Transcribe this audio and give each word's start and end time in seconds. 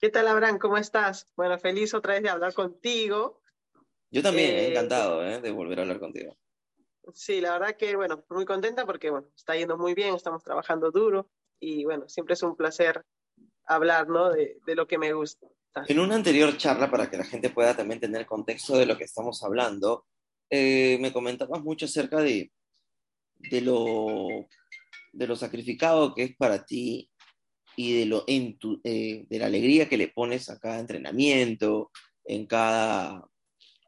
¿Qué 0.00 0.08
tal, 0.08 0.28
Abraham? 0.28 0.58
¿Cómo 0.58 0.78
estás? 0.78 1.26
Bueno, 1.36 1.58
feliz 1.58 1.92
otra 1.92 2.14
vez 2.14 2.22
de 2.22 2.30
hablar 2.30 2.54
contigo. 2.54 3.42
Yo 4.10 4.22
también, 4.22 4.52
eh, 4.52 4.68
encantado 4.68 5.22
eh, 5.22 5.42
de 5.42 5.50
volver 5.50 5.78
a 5.78 5.82
hablar 5.82 6.00
contigo. 6.00 6.38
Sí, 7.12 7.42
la 7.42 7.58
verdad 7.58 7.76
que, 7.76 7.96
bueno, 7.96 8.24
muy 8.30 8.46
contenta 8.46 8.86
porque, 8.86 9.10
bueno, 9.10 9.28
está 9.36 9.56
yendo 9.56 9.76
muy 9.76 9.92
bien, 9.92 10.14
estamos 10.14 10.42
trabajando 10.42 10.90
duro 10.90 11.28
y, 11.60 11.84
bueno, 11.84 12.08
siempre 12.08 12.32
es 12.32 12.42
un 12.42 12.56
placer 12.56 13.04
hablar, 13.66 14.08
¿no? 14.08 14.30
De, 14.30 14.56
lo 14.68 14.86
que 14.86 14.96
me 14.96 15.12
gusta. 15.12 15.46
En 15.86 16.00
una 16.00 16.14
anterior 16.14 16.56
charla, 16.56 16.90
para 16.90 17.10
que 17.10 17.18
la 17.18 17.24
gente 17.24 17.50
pueda 17.50 17.76
también 17.76 18.00
tener 18.00 18.24
contexto 18.24 18.78
de 18.78 18.86
lo 18.86 18.96
que 18.96 19.04
estamos 19.04 19.42
hablando, 19.42 20.06
eh, 20.48 20.96
me 20.98 21.12
comentabas 21.12 21.62
mucho 21.62 21.84
acerca 21.84 22.22
de, 22.22 22.50
de, 23.36 23.60
lo, 23.60 24.46
de 25.12 25.26
lo 25.26 25.36
sacrificado 25.36 26.14
que 26.14 26.22
es 26.22 26.36
para 26.36 26.64
ti 26.64 27.10
y 27.80 27.94
de, 27.94 28.04
lo 28.04 28.24
eh, 28.28 29.24
de 29.26 29.38
la 29.38 29.46
alegría 29.46 29.88
que 29.88 29.96
le 29.96 30.08
pones 30.08 30.50
a 30.50 30.58
cada 30.58 30.80
entrenamiento, 30.80 31.90
en 32.26 32.44
cada 32.44 33.26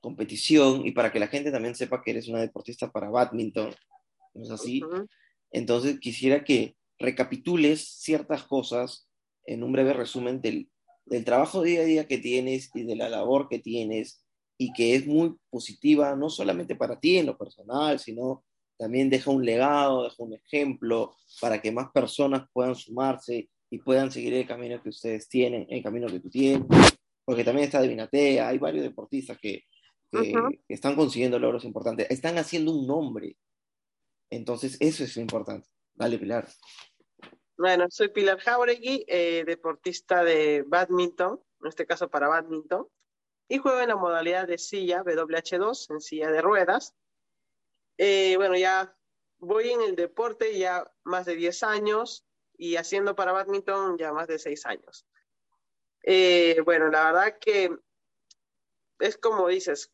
competición, 0.01 0.87
y 0.87 0.93
para 0.93 1.13
que 1.13 1.21
la 1.21 1.27
gente 1.27 1.53
también 1.53 1.75
sepa 1.75 2.03
que 2.03 2.13
eres 2.13 2.27
una 2.27 2.41
deportista 2.41 2.91
para 2.91 3.11
badminton, 3.11 3.75
¿no 4.33 4.45
es 4.45 4.51
así? 4.51 4.81
Entonces 5.51 6.01
quisiera 6.01 6.43
que 6.43 6.75
recapitules 6.99 7.87
ciertas 7.87 8.45
cosas 8.45 9.11
en 9.45 9.63
un 9.63 9.73
breve 9.73 9.93
resumen 9.93 10.41
del, 10.41 10.71
del 11.05 11.27
trabajo 11.27 11.61
día 11.61 11.83
a 11.83 11.85
día 11.85 12.09
que 12.09 12.17
tienes 12.17 12.71
y 12.75 12.85
de 12.85 12.97
la 12.97 13.11
labor 13.11 13.47
que 13.51 13.59
tienes 13.59 14.25
y 14.57 14.73
que 14.73 14.95
es 14.95 15.07
muy 15.07 15.35
positiva, 15.51 16.17
no 16.17 16.31
solamente 16.31 16.77
para 16.77 16.99
ti 16.99 17.19
en 17.19 17.27
lo 17.27 17.37
personal, 17.37 17.99
sino 17.99 18.43
también 18.79 19.11
deja 19.11 19.31
un 19.31 19.45
legado, 19.45 20.05
deja 20.05 20.17
un 20.23 20.33
ejemplo 20.33 21.15
para 21.43 21.61
que 21.61 21.71
más 21.71 21.91
personas 21.93 22.49
puedan 22.55 22.75
sumarse 22.75 23.51
y 23.73 23.79
puedan 23.79 24.13
seguir 24.13 24.35
el 24.35 24.47
camino 24.47 24.83
que 24.83 24.91
ustedes 24.91 25.27
tienen, 25.31 25.67
el 25.71 25.83
camino 25.83 26.07
que 26.07 26.21
tú 26.21 26.29
tienes, 26.29 26.67
porque 27.25 27.43
también 27.43 27.65
está 27.65 27.81
Divinatea, 27.81 28.47
hay 28.47 28.59
varios 28.59 28.85
deportistas 28.85 29.39
que, 29.41 29.65
están 30.69 30.95
consiguiendo 30.95 31.39
logros 31.39 31.65
importantes, 31.65 32.07
están 32.11 32.37
haciendo 32.37 32.71
un 32.71 32.87
nombre. 32.87 33.39
Entonces, 34.29 34.77
eso 34.79 35.05
es 35.05 35.17
lo 35.17 35.23
importante. 35.23 35.71
Dale, 35.95 36.19
Pilar. 36.19 36.47
Bueno, 37.57 37.87
soy 37.89 38.09
Pilar 38.09 38.39
Jauregui, 38.41 39.07
eh, 39.09 39.43
deportista 39.47 40.23
de 40.23 40.65
badminton, 40.67 41.41
en 41.63 41.67
este 41.67 41.87
caso 41.87 42.11
para 42.11 42.29
badminton, 42.29 42.87
y 43.49 43.57
juego 43.57 43.81
en 43.81 43.89
la 43.89 43.97
modalidad 43.97 44.47
de 44.47 44.59
silla 44.59 45.03
WH2, 45.03 45.95
en 45.95 46.01
silla 46.03 46.31
de 46.31 46.43
ruedas. 46.43 46.95
Eh, 47.97 48.35
bueno, 48.37 48.55
ya 48.55 48.95
voy 49.39 49.71
en 49.71 49.81
el 49.81 49.97
deporte 49.97 50.59
ya 50.59 50.93
más 51.05 51.25
de 51.25 51.37
10 51.37 51.63
años, 51.63 52.27
y 52.63 52.77
haciendo 52.77 53.17
para 53.17 53.33
badminton 53.33 53.99
ya 53.99 54.13
más 54.13 54.29
de 54.29 54.39
seis 54.39 54.65
años. 54.67 55.05
Eh, 56.05 56.61
bueno, 56.65 56.91
la 56.91 57.07
verdad 57.07 57.39
que 57.41 57.77
es 59.01 59.19
como 59.19 59.49
dices, 59.49 59.93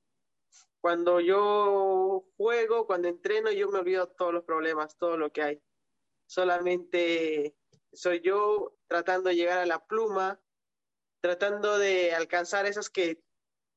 cuando 0.82 1.18
yo 1.18 2.26
juego, 2.36 2.86
cuando 2.86 3.08
entreno, 3.08 3.50
yo 3.50 3.70
me 3.70 3.78
olvido 3.78 4.08
todos 4.08 4.34
los 4.34 4.44
problemas, 4.44 4.98
todo 4.98 5.16
lo 5.16 5.32
que 5.32 5.42
hay. 5.42 5.62
Solamente 6.26 7.56
soy 7.90 8.20
yo 8.20 8.76
tratando 8.86 9.30
de 9.30 9.36
llegar 9.36 9.60
a 9.60 9.66
la 9.66 9.86
pluma, 9.86 10.38
tratando 11.22 11.78
de 11.78 12.12
alcanzar 12.12 12.66
esas 12.66 12.90
que, 12.90 13.22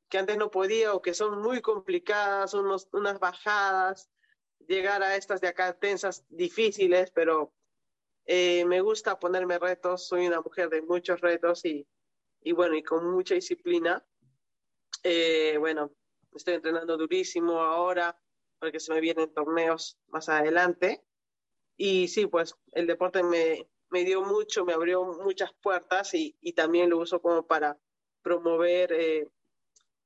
que 0.10 0.18
antes 0.18 0.36
no 0.36 0.52
podía 0.52 0.94
o 0.94 1.02
que 1.02 1.14
son 1.14 1.42
muy 1.42 1.62
complicadas, 1.62 2.54
unos, 2.54 2.90
unas 2.92 3.22
bajadas, 3.22 4.10
llegar 4.68 5.02
a 5.02 5.16
estas 5.16 5.40
de 5.40 5.48
acá 5.48 5.80
tensas, 5.80 6.26
difíciles, 6.28 7.10
pero 7.12 7.54
eh, 8.26 8.66
me 8.66 8.82
gusta 8.82 9.20
ponerme 9.20 9.60
retos, 9.60 10.08
soy 10.08 10.28
una 10.28 10.42
mujer 10.42 10.70
de 10.70 10.82
muchos 10.82 11.22
retos 11.22 11.66
y, 11.66 11.88
y 12.42 12.52
bueno, 12.52 12.76
y 12.76 12.84
con 12.84 13.10
mucha 13.12 13.36
disciplina. 13.36 14.06
Eh, 15.04 15.58
bueno, 15.58 15.92
estoy 16.34 16.56
entrenando 16.56 16.98
durísimo 16.98 17.62
ahora 17.62 18.20
porque 18.60 18.80
se 18.80 18.94
me 18.94 19.02
vienen 19.02 19.34
torneos 19.34 19.98
más 20.08 20.30
adelante. 20.30 21.04
Y 21.78 22.08
sí, 22.10 22.28
pues 22.28 22.56
el 22.74 22.86
deporte 22.86 23.24
me, 23.24 23.68
me 23.90 24.04
dio 24.04 24.22
mucho, 24.22 24.66
me 24.66 24.74
abrió 24.74 25.04
muchas 25.04 25.52
puertas 25.62 26.14
y, 26.14 26.38
y 26.40 26.54
también 26.54 26.92
lo 26.92 27.00
uso 27.00 27.22
como 27.22 27.48
para 27.48 27.80
promover, 28.22 28.94
eh, 28.94 29.28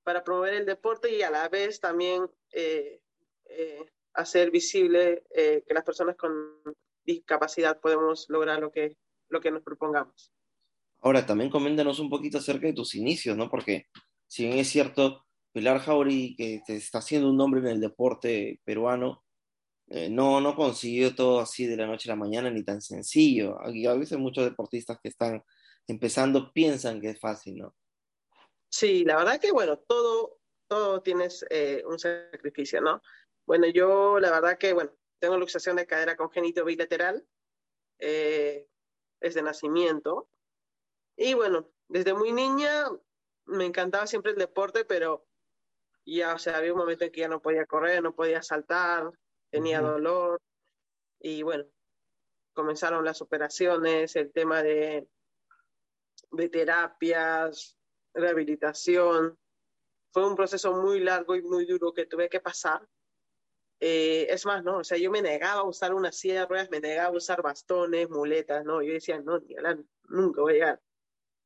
para 0.04 0.24
promover 0.24 0.54
el 0.54 0.66
deporte 0.66 1.12
y 1.12 1.22
a 1.22 1.30
la 1.30 1.50
vez 1.50 1.82
también 1.82 2.30
hacer 4.14 4.50
visible 4.50 5.24
que 5.34 5.74
las 5.74 5.84
personas 5.84 6.16
con 6.16 6.62
discapacidad 7.06 7.80
podemos 7.80 8.26
lograr 8.30 8.60
lo 8.60 8.72
que, 8.72 8.98
lo 9.30 9.42
que 9.42 9.52
nos 9.52 9.64
propongamos. 9.64 10.34
Ahora, 11.02 11.26
también 11.26 11.50
coméntanos 11.50 12.00
un 12.00 12.10
poquito 12.10 12.40
acerca 12.40 12.68
de 12.68 12.74
tus 12.74 12.96
inicios, 12.96 13.38
¿no? 13.38 13.50
Porque 13.50 13.88
si 14.28 14.46
bien 14.46 14.58
es 14.58 14.70
cierto, 14.70 15.26
Pilar 15.52 15.80
Jauri, 15.80 16.36
que 16.36 16.62
te 16.66 16.76
está 16.76 16.98
haciendo 16.98 17.30
un 17.30 17.38
nombre 17.38 17.62
en 17.62 17.68
el 17.68 17.80
deporte 17.80 18.60
peruano, 18.64 19.24
eh, 19.88 20.10
no, 20.10 20.42
no 20.42 20.56
consiguió 20.56 21.14
todo 21.14 21.40
así 21.40 21.68
de 21.68 21.78
la 21.78 21.86
noche 21.86 22.10
a 22.10 22.14
la 22.14 22.20
mañana 22.20 22.50
ni 22.50 22.64
tan 22.64 22.82
sencillo. 22.82 23.58
Y 23.72 23.86
a 23.86 23.94
veces 23.94 24.18
muchos 24.18 24.46
deportistas 24.46 24.98
que 25.02 25.10
están 25.10 25.44
empezando 25.88 26.52
piensan 26.52 27.00
que 27.00 27.12
es 27.12 27.20
fácil, 27.20 27.58
¿no? 27.58 27.76
Sí, 28.70 29.06
la 29.06 29.18
verdad 29.18 29.40
que, 29.40 29.52
bueno, 29.52 29.78
todo, 29.78 30.40
todo 30.68 31.02
tienes 31.02 31.46
eh, 31.50 31.84
un 31.86 32.00
sacrificio, 32.00 32.82
¿no? 32.82 33.02
Bueno, 33.46 33.68
yo 33.68 34.20
la 34.20 34.32
verdad 34.32 34.58
que, 34.58 34.74
bueno, 34.74 34.92
tengo 35.26 35.38
luxación 35.40 35.76
de 35.76 35.88
cadera 35.88 36.16
congénito 36.16 36.64
bilateral, 36.64 37.26
eh, 37.98 38.68
es 39.20 39.34
de 39.34 39.42
nacimiento. 39.42 40.30
Y 41.18 41.34
bueno, 41.34 41.68
desde 41.88 42.14
muy 42.14 42.32
niña 42.32 42.86
me 43.46 43.66
encantaba 43.66 44.06
siempre 44.06 44.34
el 44.34 44.38
deporte, 44.38 44.86
pero 44.86 45.26
ya, 46.06 46.36
o 46.36 46.38
sea, 46.38 46.58
había 46.58 46.74
un 46.74 46.78
momento 46.78 47.06
en 47.06 47.12
que 47.12 47.22
ya 47.22 47.28
no 47.28 47.42
podía 47.42 47.66
correr, 47.66 48.04
no 48.04 48.14
podía 48.14 48.44
saltar, 48.44 49.10
tenía 49.50 49.82
dolor. 49.82 50.40
Y 51.20 51.42
bueno, 51.42 51.66
comenzaron 52.54 53.04
las 53.04 53.20
operaciones, 53.24 54.16
el 54.16 54.32
tema 54.32 54.62
de, 54.62 55.10
de 56.30 56.50
terapias, 56.50 57.76
rehabilitación. 58.14 59.40
Fue 60.12 60.28
un 60.28 60.36
proceso 60.36 60.72
muy 60.74 61.00
largo 61.00 61.36
y 61.36 61.42
muy 61.42 61.66
duro 61.66 61.94
que 61.94 62.06
tuve 62.06 62.30
que 62.30 62.42
pasar 62.42 62.88
eh, 63.80 64.28
es 64.30 64.46
más, 64.46 64.64
¿no? 64.64 64.78
O 64.78 64.84
sea, 64.84 64.98
yo 64.98 65.12
me 65.12 65.22
negaba 65.22 65.62
a 65.62 65.66
usar 65.66 65.94
una 65.94 66.12
silla 66.12 66.42
de 66.42 66.46
ruedas, 66.46 66.70
me 66.72 66.80
negaba 66.80 67.10
a 67.10 67.18
usar 67.18 67.42
bastones, 67.42 68.10
muletas, 68.10 68.64
¿no? 68.64 68.82
Yo 68.82 68.94
decía, 68.94 69.20
no, 69.20 69.40
ni 69.40 69.56
hablar, 69.56 69.80
nunca 70.08 70.42
voy 70.42 70.54
a 70.54 70.56
llegar. 70.56 70.82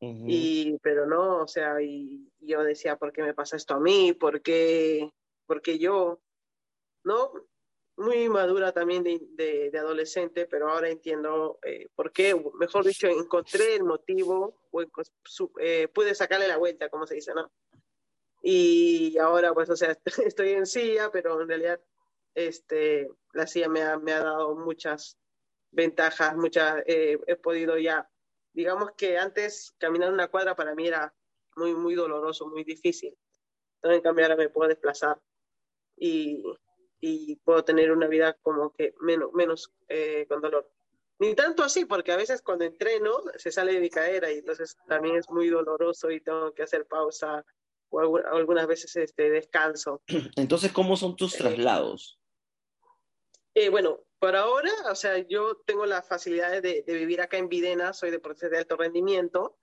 Y, 0.01 0.77
pero 0.81 1.05
no, 1.05 1.39
o 1.41 1.47
sea, 1.47 1.81
y, 1.81 2.31
yo 2.39 2.63
decía, 2.63 2.95
¿por 2.95 3.11
qué 3.11 3.21
me 3.21 3.33
pasa 3.33 3.57
esto 3.57 3.73
a 3.73 3.81
mí? 3.81 4.13
¿Por 4.13 4.41
qué, 4.41 5.11
porque 5.45 5.77
yo? 5.77 6.21
¿No? 7.03 7.33
Muy 7.97 8.29
madura 8.29 8.71
también 8.71 9.03
de, 9.03 9.19
de, 9.33 9.77
adolescente, 9.77 10.45
pero 10.45 10.69
ahora 10.69 10.87
entiendo 10.87 11.59
eh, 11.63 11.89
por 11.95 12.13
qué, 12.13 12.33
mejor 12.57 12.85
dicho, 12.85 13.07
encontré 13.07 13.75
el 13.75 13.83
motivo, 13.83 14.61
o 14.71 14.81
eh, 15.59 15.89
pude 15.89 16.15
sacarle 16.15 16.47
la 16.47 16.57
vuelta, 16.57 16.87
como 16.87 17.05
se 17.05 17.15
dice, 17.15 17.33
¿no? 17.33 17.51
Y 18.41 19.17
ahora, 19.17 19.53
pues, 19.53 19.69
o 19.69 19.75
sea, 19.75 19.97
estoy 20.25 20.51
en 20.51 20.65
silla, 20.65 21.11
pero 21.11 21.41
en 21.41 21.49
realidad 21.49 21.81
este, 22.47 23.09
la 23.33 23.47
silla 23.47 23.69
me 23.69 23.81
ha, 23.81 23.97
me 23.97 24.13
ha 24.13 24.23
dado 24.23 24.55
muchas 24.55 25.17
ventajas, 25.71 26.35
muchas, 26.35 26.83
eh, 26.87 27.19
he 27.27 27.35
podido 27.35 27.77
ya, 27.77 28.09
digamos 28.53 28.91
que 28.97 29.17
antes 29.17 29.73
caminar 29.77 30.11
una 30.11 30.29
cuadra 30.29 30.55
para 30.55 30.73
mí 30.73 30.87
era 30.87 31.13
muy, 31.55 31.73
muy 31.75 31.95
doloroso, 31.95 32.47
muy 32.47 32.63
difícil. 32.63 33.15
Entonces, 33.75 33.97
en 33.97 34.03
cambio, 34.03 34.25
ahora 34.25 34.35
me 34.35 34.49
puedo 34.49 34.69
desplazar 34.69 35.19
y, 35.97 36.43
y 37.01 37.35
puedo 37.37 37.63
tener 37.63 37.91
una 37.91 38.07
vida 38.07 38.37
como 38.41 38.71
que 38.73 38.93
menos, 39.01 39.31
menos 39.33 39.71
eh, 39.87 40.25
con 40.27 40.41
dolor. 40.41 40.69
Ni 41.19 41.35
tanto 41.35 41.63
así, 41.63 41.83
porque 41.83 42.13
a 42.13 42.17
veces 42.17 42.41
cuando 42.41 42.63
entreno 42.63 43.21
se 43.35 43.51
sale 43.51 43.73
de 43.73 43.81
mi 43.81 43.89
cadera 43.89 44.31
y 44.31 44.37
entonces 44.37 44.77
también 44.87 45.17
es 45.17 45.29
muy 45.29 45.49
doloroso 45.49 46.09
y 46.09 46.21
tengo 46.21 46.53
que 46.53 46.63
hacer 46.63 46.85
pausa 46.87 47.45
o 47.89 48.17
algunas 48.31 48.67
veces 48.67 48.95
este, 48.95 49.29
descanso. 49.29 50.01
Entonces, 50.35 50.71
¿cómo 50.71 50.95
son 50.95 51.15
tus 51.15 51.33
eh, 51.35 51.37
traslados? 51.39 52.18
Eh, 53.61 53.67
bueno, 53.67 54.05
por 54.19 54.37
ahora, 54.37 54.71
o 54.89 54.95
sea, 54.95 55.17
yo 55.17 55.57
tengo 55.65 55.85
la 55.85 56.01
facilidad 56.01 56.61
de, 56.61 56.81
vivir 56.87 57.19
acá 57.19 57.35
en 57.35 57.49
Videna, 57.49 57.91
soy 57.91 58.09
deportista 58.09 58.47
de 58.47 58.59
alto 58.59 58.77
rendimiento. 58.77 59.57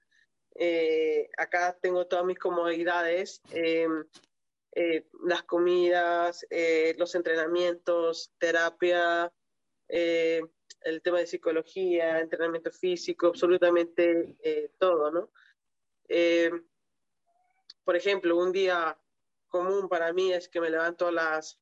Eh, 0.55 1.31
acá 1.39 1.79
tengo 1.81 2.07
todas 2.07 2.27
mis 2.27 2.39
comodidades, 2.39 3.41
em, 3.53 4.05
eh, 4.73 5.07
las 5.25 5.45
comidas, 5.45 6.47
los 6.99 7.15
entrenamientos, 7.15 8.35
terapia, 8.37 9.33
el 9.89 11.03
tema 11.03 11.21
de 11.21 11.27
psicología, 11.27 12.21
entrenamiento 12.21 12.71
físico, 12.73 13.29
absolutamente 13.29 14.37
todo, 14.79 15.11
¿no? 15.11 15.31
Em, 16.07 16.67
por 17.83 17.97
ejemplo, 17.97 18.37
un 18.37 18.53
día 18.53 18.99
común 19.49 19.89
para 19.89 20.13
mí 20.13 20.35
es 20.35 20.51
que 20.51 20.61
me 20.61 20.69
levanto 20.69 21.07
a 21.07 21.13
las 21.13 21.59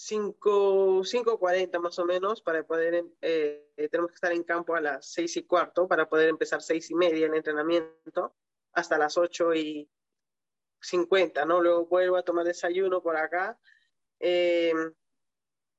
5.40 0.00 1.78
más 1.78 1.98
o 1.98 2.06
menos 2.06 2.40
para 2.40 2.66
poder, 2.66 3.04
eh, 3.20 3.70
tenemos 3.90 4.10
que 4.10 4.14
estar 4.14 4.32
en 4.32 4.44
campo 4.44 4.74
a 4.74 4.80
las 4.80 5.12
6 5.12 5.36
y 5.36 5.42
cuarto 5.42 5.86
para 5.86 6.08
poder 6.08 6.30
empezar 6.30 6.62
6 6.62 6.90
y 6.90 6.94
media 6.94 7.26
el 7.26 7.34
entrenamiento. 7.34 8.34
hasta 8.72 8.96
las 8.96 9.18
8 9.18 9.52
y 9.54 9.90
50, 10.80 11.44
¿no? 11.44 11.60
Luego 11.60 11.86
vuelvo 11.86 12.16
a 12.16 12.22
tomar 12.22 12.44
desayuno 12.44 13.02
por 13.02 13.16
acá, 13.16 13.58
eh, 14.20 14.72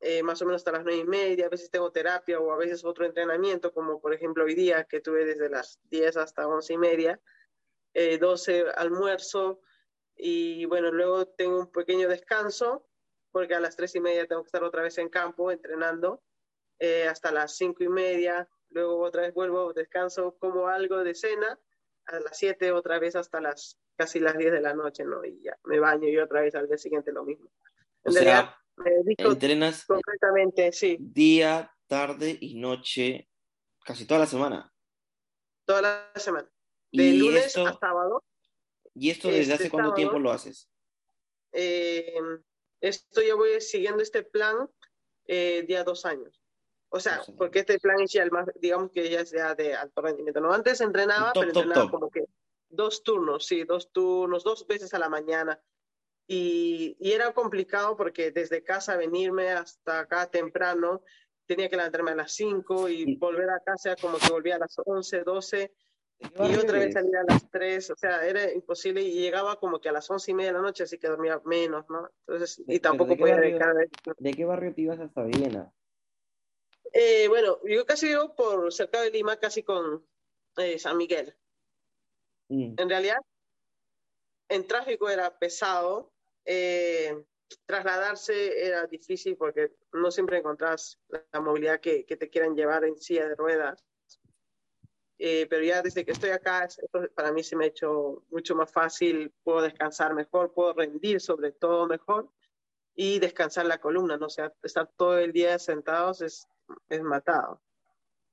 eh, 0.01 0.21
más 0.23 0.41
o 0.41 0.45
menos 0.45 0.59
hasta 0.59 0.73
las 0.73 0.83
9 0.83 0.99
y 0.99 1.05
media, 1.05 1.45
a 1.45 1.49
veces 1.49 1.71
tengo 1.71 1.91
terapia 1.91 2.39
o 2.39 2.51
a 2.51 2.57
veces 2.57 2.83
otro 2.83 3.05
entrenamiento, 3.05 3.73
como 3.73 4.01
por 4.01 4.13
ejemplo 4.13 4.43
hoy 4.43 4.55
día 4.55 4.83
que 4.83 4.99
tuve 4.99 5.23
desde 5.25 5.49
las 5.49 5.79
10 5.85 6.17
hasta 6.17 6.47
11 6.47 6.73
y 6.73 6.77
media, 6.77 7.21
12 8.19 8.59
eh, 8.59 8.65
almuerzo 8.75 9.61
y 10.15 10.65
bueno, 10.65 10.91
luego 10.91 11.27
tengo 11.27 11.59
un 11.59 11.71
pequeño 11.71 12.09
descanso 12.09 12.90
porque 13.31 13.55
a 13.55 13.59
las 13.59 13.75
3 13.75 13.95
y 13.95 13.99
media 14.01 14.27
tengo 14.27 14.43
que 14.43 14.47
estar 14.47 14.63
otra 14.63 14.83
vez 14.83 14.97
en 14.97 15.09
campo 15.09 15.51
entrenando 15.51 16.21
hasta 17.07 17.31
las 17.31 17.55
5 17.57 17.83
y 17.83 17.89
media, 17.89 18.49
luego 18.69 19.01
otra 19.01 19.21
vez 19.21 19.33
vuelvo, 19.35 19.71
descanso, 19.71 20.35
como 20.39 20.67
algo 20.67 21.03
de 21.03 21.13
cena, 21.13 21.59
a 22.07 22.19
las 22.19 22.37
7 22.37 22.71
otra 22.71 22.97
vez 22.99 23.15
hasta 23.15 23.39
las 23.39 23.79
casi 23.95 24.19
las 24.19 24.37
10 24.37 24.51
de 24.51 24.61
la 24.61 24.73
noche, 24.73 25.03
¿no? 25.03 25.23
Y 25.23 25.41
ya 25.43 25.57
me 25.65 25.79
baño 25.79 26.07
y 26.07 26.17
otra 26.17 26.41
vez 26.41 26.55
al 26.55 26.67
día 26.67 26.77
siguiente 26.77 27.11
lo 27.11 27.23
mismo. 27.23 27.51
En 28.03 28.09
o 28.09 28.11
sea, 28.13 28.57
entrenas 29.05 29.85
completamente, 29.85 30.71
sí. 30.71 30.97
Día, 30.99 31.71
tarde 31.85 32.35
y 32.41 32.59
noche, 32.59 33.29
casi 33.85 34.07
toda 34.07 34.21
la 34.21 34.25
semana. 34.25 34.73
Toda 35.65 35.81
la 35.81 36.11
semana. 36.15 36.49
De 36.91 37.13
lunes 37.13 37.55
a 37.57 37.77
sábado. 37.77 38.23
¿Y 38.95 39.11
esto 39.11 39.27
desde 39.27 39.53
hace 39.53 39.63
este 39.65 39.69
cuánto 39.69 39.93
tiempo 39.93 40.17
lo 40.17 40.31
haces? 40.31 40.69
Eh, 41.51 42.15
esto 42.81 43.21
yo 43.21 43.37
voy 43.37 43.61
siguiendo 43.61 44.01
este 44.03 44.23
plan 44.23 44.69
eh, 45.25 45.63
día 45.67 45.83
dos 45.83 46.05
años. 46.05 46.41
O 46.89 46.99
sea, 46.99 47.21
porque 47.37 47.59
este 47.59 47.79
plan 47.79 48.01
es 48.01 48.11
ya 48.11 48.23
el 48.23 48.31
más, 48.31 48.47
digamos 48.59 48.91
que 48.91 49.09
ya 49.09 49.21
es 49.21 49.31
ya 49.31 49.55
de 49.55 49.75
alto 49.75 50.01
rendimiento. 50.01 50.41
No, 50.41 50.51
antes 50.51 50.81
entrenaba, 50.81 51.31
pero 51.33 51.47
entrenaba 51.47 51.89
como 51.89 52.09
que 52.09 52.25
dos 52.67 53.01
turnos, 53.03 53.45
sí, 53.45 53.63
dos 53.63 53.93
turnos, 53.93 54.43
dos 54.43 54.67
veces 54.67 54.93
a 54.93 54.99
la 54.99 55.07
mañana. 55.07 55.61
Y, 56.27 56.97
y, 56.99 57.13
era 57.13 57.33
complicado 57.33 57.95
porque 57.95 58.31
desde 58.31 58.63
casa 58.63 58.97
venirme 58.97 59.51
hasta 59.51 59.99
acá 59.99 60.29
temprano, 60.29 61.01
tenía 61.45 61.69
que 61.69 61.77
levantarme 61.77 62.11
a 62.11 62.15
las 62.15 62.33
5 62.33 62.89
y 62.89 63.15
volver 63.15 63.49
a 63.49 63.59
casa 63.59 63.95
como 63.95 64.17
que 64.17 64.29
volvía 64.29 64.55
a 64.55 64.59
las 64.59 64.75
11, 64.83 65.23
12 65.23 65.73
y 66.21 66.55
otra 66.55 66.79
vez 66.79 66.93
salir 66.93 67.15
a 67.17 67.23
las 67.23 67.49
3, 67.49 67.89
o 67.91 67.95
sea, 67.95 68.25
era 68.25 68.51
imposible 68.51 69.01
y 69.01 69.13
llegaba 69.13 69.59
como 69.59 69.79
que 69.79 69.89
a 69.89 69.91
las 69.91 70.09
11 70.09 70.31
y 70.31 70.33
media 70.33 70.51
de 70.51 70.57
la 70.57 70.61
noche, 70.61 70.83
así 70.83 70.97
que 70.97 71.07
dormía 71.07 71.41
menos, 71.45 71.89
¿no? 71.89 72.09
Entonces, 72.27 72.63
y 72.67 72.79
tampoco 72.79 73.17
podía 73.17 73.37
dejar 73.37 73.75
¿De 74.17 74.33
qué 74.33 74.45
barrio 74.45 74.73
te 74.73 74.81
ibas 74.81 74.99
hasta 74.99 75.23
Viena? 75.23 75.71
Eh, 76.93 77.27
bueno, 77.27 77.59
yo 77.63 77.85
casi 77.85 78.07
vivo 78.07 78.35
por 78.35 78.71
cerca 78.73 79.01
de 79.01 79.11
Lima, 79.11 79.37
casi 79.37 79.63
con 79.63 80.05
eh, 80.57 80.77
San 80.77 80.97
Miguel. 80.97 81.35
Mm. 82.49 82.75
En 82.77 82.89
realidad, 82.89 83.17
en 84.49 84.67
tráfico 84.67 85.09
era 85.09 85.37
pesado, 85.37 86.11
eh, 86.45 87.23
trasladarse 87.65 88.65
era 88.65 88.85
difícil 88.87 89.37
porque 89.37 89.73
no 89.93 90.11
siempre 90.11 90.37
encontrás 90.37 90.99
la 91.31 91.39
movilidad 91.39 91.79
que, 91.79 92.03
te 92.03 92.29
quieran 92.29 92.55
llevar 92.55 92.83
en 92.83 92.97
silla 92.97 93.27
de 93.27 93.35
ruedas. 93.35 93.83
Eh, 95.23 95.45
pero 95.47 95.63
ya 95.63 95.83
desde 95.83 96.03
que 96.03 96.13
estoy 96.13 96.31
acá, 96.31 96.67
para 97.13 97.31
mí 97.31 97.43
se 97.43 97.55
me 97.55 97.65
ha 97.65 97.67
hecho 97.67 98.23
mucho 98.31 98.55
más 98.55 98.71
fácil, 98.71 99.31
puedo 99.43 99.61
descansar 99.61 100.15
mejor, 100.15 100.51
puedo 100.51 100.73
rendir 100.73 101.21
sobre 101.21 101.51
todo 101.51 101.85
mejor 101.85 102.31
y 102.95 103.19
descansar 103.19 103.67
la 103.67 103.77
columna, 103.77 104.17
¿no? 104.17 104.25
O 104.25 104.29
sea, 104.31 104.51
estar 104.63 104.89
todo 104.97 105.19
el 105.19 105.31
día 105.31 105.59
sentados 105.59 106.23
es, 106.23 106.47
es 106.89 107.03
matado. 107.03 107.61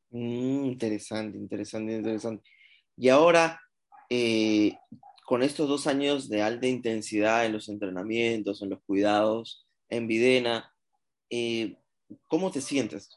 Mm, 0.08 0.64
interesante, 0.64 1.36
interesante, 1.36 1.92
interesante. 1.92 2.48
Y 2.96 3.10
ahora, 3.10 3.60
eh, 4.08 4.72
con 5.26 5.42
estos 5.42 5.68
dos 5.68 5.86
años 5.86 6.30
de 6.30 6.40
alta 6.40 6.68
intensidad 6.68 7.44
en 7.44 7.52
los 7.52 7.68
entrenamientos, 7.68 8.62
en 8.62 8.70
los 8.70 8.80
cuidados, 8.84 9.68
en 9.90 10.06
Videna, 10.06 10.74
eh, 11.28 11.76
¿cómo 12.28 12.50
te 12.50 12.62
sientes? 12.62 13.10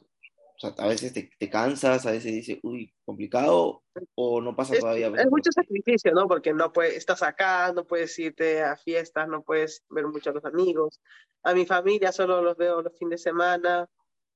Sea, 0.61 0.75
a 0.77 0.87
veces 0.87 1.13
te, 1.13 1.49
cansas, 1.49 2.05
a 2.05 2.11
veces 2.11 2.31
dices, 2.31 2.59
uy, 2.61 2.93
complicado, 3.03 3.83
o 4.15 4.41
no 4.41 4.55
pasa 4.55 4.77
todavía. 4.79 5.07
Es 5.07 5.29
mucho 5.29 5.51
sacrificio, 5.51 6.11
¿no? 6.13 6.27
Porque 6.27 6.53
no 6.53 6.71
puedes, 6.71 6.95
estás 6.95 7.23
acá, 7.23 7.73
no 7.73 7.85
puedes 7.85 8.17
irte 8.19 8.61
a 8.61 8.75
fiestas, 8.75 9.27
no 9.27 9.41
puedes 9.41 9.83
ver 9.89 10.05
mucho 10.05 10.29
a 10.29 10.33
los 10.33 10.45
amigos. 10.45 10.99
A 11.43 11.53
mi 11.53 11.65
familia 11.65 12.11
solo 12.11 12.41
los 12.41 12.55
veo 12.57 12.81
los 12.81 12.97
fines 12.97 13.23
de 13.23 13.29
semana, 13.31 13.89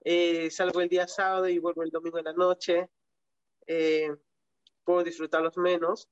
eh, 0.03 0.49
salgo 0.49 0.81
el 0.81 0.89
día 0.89 1.07
sábado 1.07 1.47
y 1.47 1.59
vuelvo 1.59 1.83
el 1.83 1.91
domingo 1.91 2.17
en 2.17 2.25
la 2.25 2.33
noche. 2.33 2.89
puedo 4.83 5.03
disfrutarlos 5.03 5.57
menos 5.57 6.09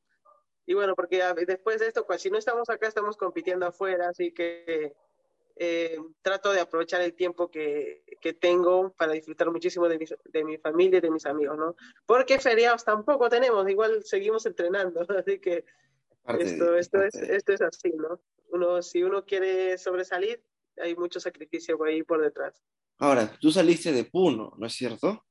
y 0.65 0.73
bueno, 0.73 0.95
porque 0.95 1.21
después 1.45 1.79
de 1.79 1.87
esto, 1.87 2.05
pues, 2.05 2.21
si 2.21 2.29
no 2.29 2.37
estamos 2.37 2.69
acá, 2.69 2.87
estamos 2.87 3.17
compitiendo 3.17 3.65
afuera, 3.65 4.09
así 4.09 4.33
que 4.33 4.93
eh, 5.55 5.97
trato 6.21 6.51
de 6.51 6.61
aprovechar 6.61 7.01
el 7.01 7.13
tiempo 7.13 7.51
que, 7.51 8.03
que 8.19 8.33
tengo 8.33 8.91
para 8.93 9.13
disfrutar 9.13 9.51
muchísimo 9.51 9.87
de 9.87 9.99
mi, 9.99 10.05
de 10.25 10.43
mi, 10.43 10.57
familia 10.57 10.97
y 10.97 11.01
de 11.01 11.11
mis 11.11 11.25
amigos, 11.25 11.57
¿no? 11.57 11.75
Porque 12.05 12.39
feriados 12.39 12.83
tampoco 12.83 13.29
tenemos, 13.29 13.69
igual 13.69 14.03
seguimos 14.03 14.45
entrenando, 14.45 15.01
así 15.17 15.39
que 15.39 15.65
esto, 16.39 16.75
esto, 16.75 17.03
es, 17.03 17.15
esto 17.15 17.53
es 17.53 17.61
así, 17.61 17.91
¿no? 17.95 18.19
Uno, 18.49 18.81
si 18.81 19.03
uno 19.03 19.25
quiere 19.25 19.77
sobresalir, 19.77 20.43
hay 20.77 20.95
mucho 20.95 21.19
sacrificio 21.19 21.77
por 21.77 21.87
ahí 21.87 22.03
por 22.03 22.21
detrás. 22.21 22.63
Ahora, 22.97 23.37
tú 23.39 23.51
saliste 23.51 23.91
de 23.91 24.05
Puno, 24.05 24.53
¿no 24.57 24.67
es 24.67 24.73
cierto? 24.73 25.25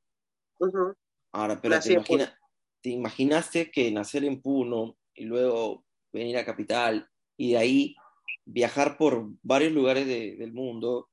Ahora, 1.33 1.61
pero 1.61 1.81
te, 1.81 1.95
imagina, 1.95 2.39
te 2.81 2.91
imaginaste 2.91 3.71
que 3.71 3.91
nacer 3.91 4.25
en 4.25 4.41
Puno 4.41 4.99
y 5.15 5.25
luego 5.25 5.85
venir 6.13 6.37
a 6.37 6.45
Capital 6.45 7.09
y 7.37 7.53
de 7.53 7.59
ahí 7.59 7.97
viajar 8.44 8.96
por 8.96 9.29
varios 9.43 9.73
lugares 9.73 10.06
del 10.06 10.52
mundo 10.52 11.08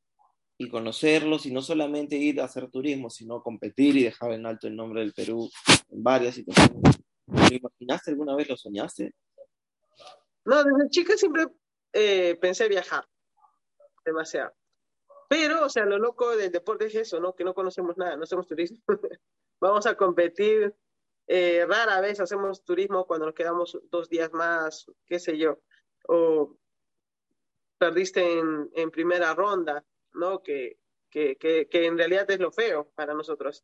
y 0.58 0.70
conocerlos 0.70 1.46
y 1.46 1.52
no 1.52 1.62
solamente 1.62 2.18
ir 2.18 2.42
a 2.42 2.46
hacer 2.46 2.70
turismo, 2.70 3.10
sino 3.10 3.42
competir 3.42 3.96
y 3.96 4.04
dejar 4.04 4.34
en 4.34 4.46
alto 4.46 4.68
el 4.68 4.76
nombre 4.76 5.02
del 5.02 5.14
Perú 5.14 5.50
en 5.90 6.04
varias 6.04 6.36
situaciones. 6.36 7.00
¿Lo 7.28 7.56
imaginaste 7.56 8.12
alguna 8.12 8.36
vez? 8.36 8.50
¿Lo 8.50 8.58
soñaste? 8.58 9.14
No, 10.46 10.64
desde 10.64 10.90
chica 10.90 11.16
siempre 11.16 11.48
eh, 11.94 12.38
pensé 12.42 12.68
viajar 12.68 13.06
demasiado. 14.04 14.52
Pero, 15.30 15.66
o 15.66 15.70
sea, 15.70 15.86
lo 15.86 15.98
loco 15.98 16.36
del 16.36 16.52
deporte 16.52 16.88
es 16.88 16.96
eso, 16.96 17.20
¿no? 17.20 17.36
Que 17.36 17.44
no 17.44 17.54
conocemos 17.54 17.98
nada, 17.98 18.18
no 18.18 18.26
somos 18.26 18.48
turistas. 18.48 18.80
Vamos 19.62 19.86
a 19.86 19.96
competir 19.96 20.74
eh, 21.32 21.64
rara 21.68 22.02
vez 22.02 22.20
hacemos 22.20 22.66
turismo 22.66 23.06
cuando 23.06 23.28
nos 23.28 23.36
quedamos 23.36 23.80
dos 23.92 24.10
días 24.10 24.34
más, 24.34 24.88
qué 25.06 25.20
sé 25.20 25.38
yo, 25.38 25.60
o 26.08 26.58
perdiste 27.80 28.40
en, 28.40 28.70
en 28.76 28.92
primera 28.92 29.34
ronda, 29.34 29.84
¿no? 30.14 30.44
Que, 30.44 30.78
que, 31.10 31.36
que, 31.38 31.68
que, 31.68 31.86
en 31.88 31.98
realidad 31.98 32.30
es 32.30 32.40
lo 32.40 32.52
feo 32.52 32.92
para 32.96 33.16
nosotros. 33.16 33.64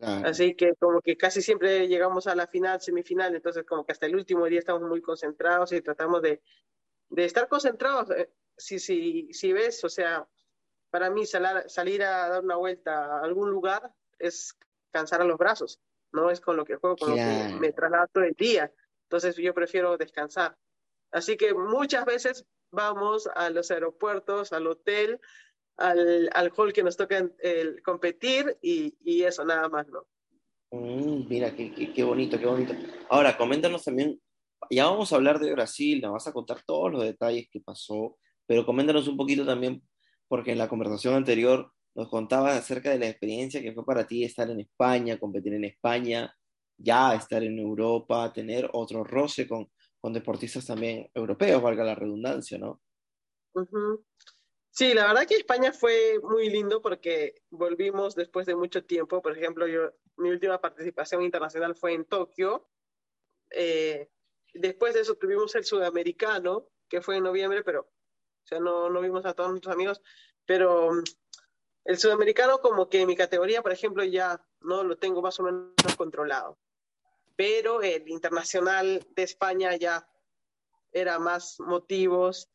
Así 0.00 0.54
que 0.54 0.74
como 0.74 1.00
que 1.00 1.16
casi 1.16 1.40
siempre 1.40 1.88
llegamos 1.88 2.26
a 2.26 2.34
la 2.34 2.46
final, 2.46 2.80
semifinal, 2.80 3.34
entonces 3.34 3.64
como 3.64 3.86
que 3.86 3.92
hasta 3.92 4.06
el 4.06 4.16
último 4.16 4.44
día 4.46 4.58
estamos 4.58 4.82
muy 4.82 5.00
concentrados 5.00 5.72
y 5.72 5.80
tratamos 5.80 6.20
de, 6.20 6.42
de 7.08 7.24
estar 7.24 7.48
concentrados. 7.48 8.10
Eh, 8.10 8.28
si, 8.56 8.78
si, 8.78 9.32
si 9.32 9.52
ves, 9.52 9.82
o 9.82 9.88
sea, 9.88 10.28
para 10.90 11.10
mí 11.10 11.24
salir 11.24 12.02
a 12.02 12.28
dar 12.28 12.44
una 12.44 12.56
vuelta 12.56 13.06
a 13.06 13.22
algún 13.22 13.50
lugar 13.50 13.92
es 14.18 14.56
cansar 14.90 15.22
a 15.22 15.24
los 15.24 15.38
brazos 15.38 15.80
no 16.14 16.30
es 16.30 16.40
con 16.40 16.56
lo 16.56 16.64
que 16.64 16.76
juego, 16.76 16.96
con 16.96 17.10
lo 17.10 17.16
que 17.16 17.56
me 17.60 17.72
traslado 17.72 18.06
todo 18.12 18.24
el 18.24 18.34
día. 18.34 18.72
Entonces 19.02 19.36
yo 19.36 19.52
prefiero 19.52 19.98
descansar. 19.98 20.56
Así 21.10 21.36
que 21.36 21.52
muchas 21.52 22.04
veces 22.04 22.46
vamos 22.74 23.28
a 23.34 23.50
los 23.50 23.70
aeropuertos, 23.70 24.52
al 24.52 24.66
hotel, 24.66 25.20
al, 25.76 26.30
al 26.32 26.52
hall 26.56 26.72
que 26.72 26.82
nos 26.82 26.96
toca 26.96 27.30
el, 27.38 27.82
competir 27.82 28.56
y, 28.62 28.94
y, 29.04 29.22
eso 29.22 29.44
nada 29.44 29.68
más, 29.68 29.86
¿no? 29.88 30.06
Mm, 30.70 31.28
mira, 31.28 31.54
qué, 31.54 31.72
qué, 31.72 31.92
qué, 31.92 32.02
bonito, 32.02 32.38
qué 32.38 32.46
bonito. 32.46 32.74
Ahora, 33.08 33.36
coméntanos 33.36 33.84
también, 33.84 34.20
ya 34.70 34.86
vamos 34.86 35.12
a 35.12 35.16
hablar 35.16 35.38
de 35.38 35.52
Brasil, 35.52 36.00
nos 36.00 36.12
vas 36.12 36.26
a 36.26 36.32
contar 36.32 36.62
todos 36.66 36.92
los 36.92 37.02
detalles 37.02 37.48
que 37.50 37.60
pasó, 37.60 38.16
pero 38.46 38.66
coméntanos 38.66 39.08
un 39.08 39.16
poquito 39.16 39.44
también, 39.44 39.82
porque 40.28 40.52
en 40.52 40.58
la 40.58 40.68
conversación 40.68 41.14
anterior 41.14 41.70
nos 41.94 42.08
contabas 42.08 42.58
acerca 42.58 42.90
de 42.90 42.98
la 42.98 43.08
experiencia 43.08 43.62
que 43.62 43.72
fue 43.72 43.84
para 43.84 44.06
ti 44.06 44.24
estar 44.24 44.50
en 44.50 44.60
España, 44.60 45.18
competir 45.18 45.54
en 45.54 45.64
España, 45.64 46.34
ya 46.76 47.14
estar 47.14 47.42
en 47.42 47.58
Europa, 47.58 48.32
tener 48.32 48.68
otro 48.72 49.04
roce 49.04 49.46
con, 49.46 49.70
con 50.04 50.12
deportistas 50.12 50.66
también 50.66 51.10
europeos, 51.14 51.62
valga 51.62 51.82
la 51.82 51.94
redundancia, 51.94 52.58
¿no? 52.58 52.78
Sí, 54.68 54.92
la 54.92 55.06
verdad 55.06 55.26
que 55.26 55.36
España 55.36 55.72
fue 55.72 56.20
muy 56.22 56.50
lindo 56.50 56.82
porque 56.82 57.40
volvimos 57.48 58.14
después 58.14 58.44
de 58.44 58.54
mucho 58.54 58.84
tiempo. 58.84 59.22
Por 59.22 59.34
ejemplo, 59.34 59.66
yo, 59.66 59.94
mi 60.18 60.28
última 60.28 60.60
participación 60.60 61.22
internacional 61.22 61.74
fue 61.74 61.94
en 61.94 62.04
Tokio. 62.04 62.68
Eh, 63.48 64.10
después 64.52 64.92
de 64.92 65.00
eso 65.00 65.14
tuvimos 65.14 65.54
el 65.54 65.64
sudamericano, 65.64 66.68
que 66.86 67.00
fue 67.00 67.16
en 67.16 67.24
noviembre, 67.24 67.64
pero 67.64 67.80
o 67.80 68.46
sea, 68.46 68.60
no, 68.60 68.90
no 68.90 69.00
vimos 69.00 69.24
a 69.24 69.32
todos 69.32 69.52
nuestros 69.52 69.74
amigos, 69.74 70.02
pero 70.44 70.90
el 71.86 71.96
sudamericano 71.96 72.58
como 72.58 72.90
que 72.90 73.06
mi 73.06 73.16
categoría, 73.16 73.62
por 73.62 73.72
ejemplo, 73.72 74.04
ya 74.04 74.46
no 74.60 74.84
lo 74.84 74.98
tengo 74.98 75.22
más 75.22 75.40
o 75.40 75.44
menos 75.44 75.96
controlado. 75.96 76.58
Pero 77.36 77.82
el 77.82 78.08
internacional 78.08 79.06
de 79.14 79.22
España 79.22 79.74
ya 79.76 80.08
era 80.92 81.18
más 81.18 81.58
motivos, 81.58 82.50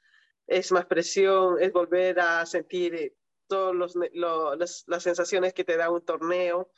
es 0.47 0.71
más 0.71 0.85
presión, 0.85 1.61
es 1.61 1.71
volver 1.71 2.19
a 2.19 2.45
sentir 2.45 3.15
todas 3.47 3.95
las, 4.87 5.03
sensaciones 5.03 5.53
que 5.53 5.63
te 5.63 5.75
da 5.75 5.91
un 5.91 6.05
torneo. 6.05 6.71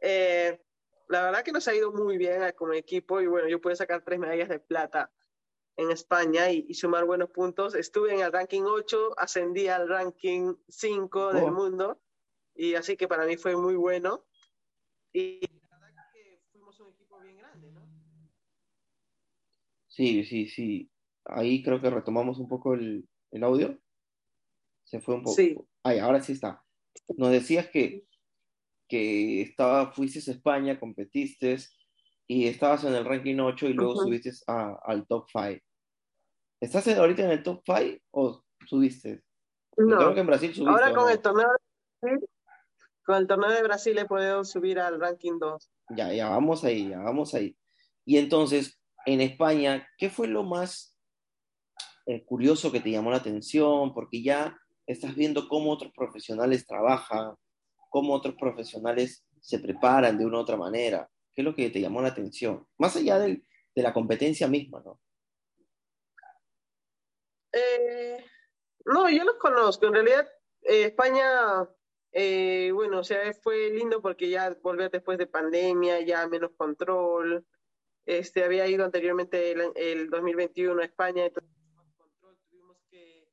Eh, 0.00 0.60
la 1.08 1.22
verdad 1.22 1.42
que 1.42 1.52
nos 1.52 1.66
ha 1.68 1.74
ido 1.74 1.92
muy 1.92 2.18
bien 2.18 2.42
como 2.56 2.72
equipo 2.74 3.20
y 3.20 3.26
bueno, 3.26 3.48
yo 3.48 3.60
pude 3.60 3.76
sacar 3.76 4.02
tres 4.04 4.18
medallas 4.18 4.48
de 4.48 4.58
plata 4.58 5.10
en 5.76 5.90
España 5.90 6.50
y, 6.50 6.74
sumar 6.74 7.04
buenos 7.04 7.30
puntos. 7.30 7.74
Estuve 7.74 8.12
en 8.14 8.20
el 8.20 8.32
ranking 8.32 8.62
8, 8.62 9.14
ascendí 9.16 9.68
al 9.68 9.88
ranking 9.88 10.54
5 10.68 11.32
del 11.32 11.50
mundo 11.50 12.00
y 12.54 12.74
así 12.74 12.96
que 12.96 13.08
para 13.08 13.26
mí 13.26 13.36
fue 13.36 13.56
muy 13.56 13.74
bueno. 13.74 14.24
Y 15.12 15.40
la 15.68 15.78
verdad 15.78 16.04
que 16.12 16.40
fuimos 16.50 16.78
un 16.80 16.88
equipo 16.88 17.18
bien 17.20 17.36
grande, 17.36 17.70
¿no? 17.70 17.86
Sí, 19.92 20.24
sí, 20.24 20.48
sí. 20.48 20.90
Ahí 21.26 21.62
creo 21.62 21.80
que 21.80 21.90
retomamos 21.90 22.38
un 22.38 22.48
poco 22.48 22.72
el, 22.72 23.06
el 23.30 23.44
audio. 23.44 23.78
Se 24.84 25.00
fue 25.00 25.16
un 25.16 25.22
poco. 25.22 25.36
Sí. 25.36 25.56
Ay, 25.82 25.98
ahora 25.98 26.20
sí 26.22 26.32
está. 26.32 26.64
Nos 27.16 27.30
decías 27.30 27.68
que, 27.68 28.04
que 28.88 29.42
estaba, 29.42 29.92
fuiste 29.92 30.18
a 30.30 30.34
España, 30.34 30.80
competiste 30.80 31.58
y 32.26 32.46
estabas 32.46 32.84
en 32.84 32.94
el 32.94 33.04
ranking 33.04 33.38
8 33.38 33.68
y 33.68 33.72
luego 33.74 33.96
subiste 33.96 34.32
al 34.46 35.06
top 35.06 35.26
5. 35.30 35.60
¿Estás 36.60 36.88
ahorita 36.88 37.24
en 37.24 37.30
el 37.30 37.42
top 37.42 37.62
5 37.66 38.00
o 38.12 38.42
subiste? 38.66 39.22
No. 39.76 39.98
Creo 39.98 40.14
que 40.14 40.20
en 40.20 40.26
Brasil 40.26 40.54
subiste. 40.54 40.70
Ahora 40.70 40.94
con 40.94 41.10
el 41.10 41.20
torneo 41.20 41.48
con 43.04 43.16
el 43.16 43.26
torneo 43.26 43.50
de 43.50 43.62
Brasil 43.62 43.98
he 43.98 44.06
podido 44.06 44.44
subir 44.44 44.78
al 44.78 44.98
ranking 44.98 45.38
2. 45.38 45.70
Ya, 45.90 46.14
ya 46.14 46.30
vamos 46.30 46.64
ahí, 46.64 46.88
ya 46.88 47.00
vamos 47.00 47.34
ahí. 47.34 47.56
Y 48.06 48.16
entonces, 48.16 48.81
en 49.06 49.20
España, 49.20 49.88
¿qué 49.98 50.10
fue 50.10 50.28
lo 50.28 50.42
más 50.42 50.96
eh, 52.06 52.24
curioso 52.24 52.70
que 52.70 52.80
te 52.80 52.90
llamó 52.90 53.10
la 53.10 53.18
atención? 53.18 53.94
Porque 53.94 54.22
ya 54.22 54.56
estás 54.86 55.14
viendo 55.14 55.48
cómo 55.48 55.70
otros 55.72 55.92
profesionales 55.92 56.66
trabajan, 56.66 57.34
cómo 57.90 58.14
otros 58.14 58.34
profesionales 58.36 59.24
se 59.40 59.58
preparan 59.58 60.18
de 60.18 60.26
una 60.26 60.38
u 60.38 60.40
otra 60.40 60.56
manera. 60.56 61.08
¿Qué 61.34 61.42
es 61.42 61.44
lo 61.44 61.54
que 61.54 61.70
te 61.70 61.80
llamó 61.80 62.02
la 62.02 62.08
atención? 62.08 62.66
Más 62.78 62.96
allá 62.96 63.18
de 63.18 63.42
la 63.74 63.92
competencia 63.92 64.46
misma, 64.46 64.82
¿no? 64.84 65.00
Eh, 67.52 68.24
no, 68.86 69.10
yo 69.10 69.24
los 69.24 69.36
conozco. 69.36 69.86
En 69.86 69.94
realidad, 69.94 70.28
eh, 70.62 70.84
España 70.84 71.68
bueno, 72.74 72.98
o 72.98 73.04
sea, 73.04 73.32
fue 73.42 73.70
lindo 73.70 74.02
porque 74.02 74.28
ya 74.28 74.54
volvió 74.62 74.88
después 74.90 75.16
de 75.16 75.26
pandemia, 75.26 76.00
ya 76.00 76.26
menos 76.28 76.50
control. 76.56 77.46
Este, 78.06 78.44
había 78.44 78.66
ido 78.66 78.84
anteriormente 78.84 79.52
el, 79.76 80.10
2021 80.10 80.80
a 80.80 80.84
España, 80.84 81.26
entonces 81.26 81.52
tuvimos 82.48 82.76
que, 82.90 83.28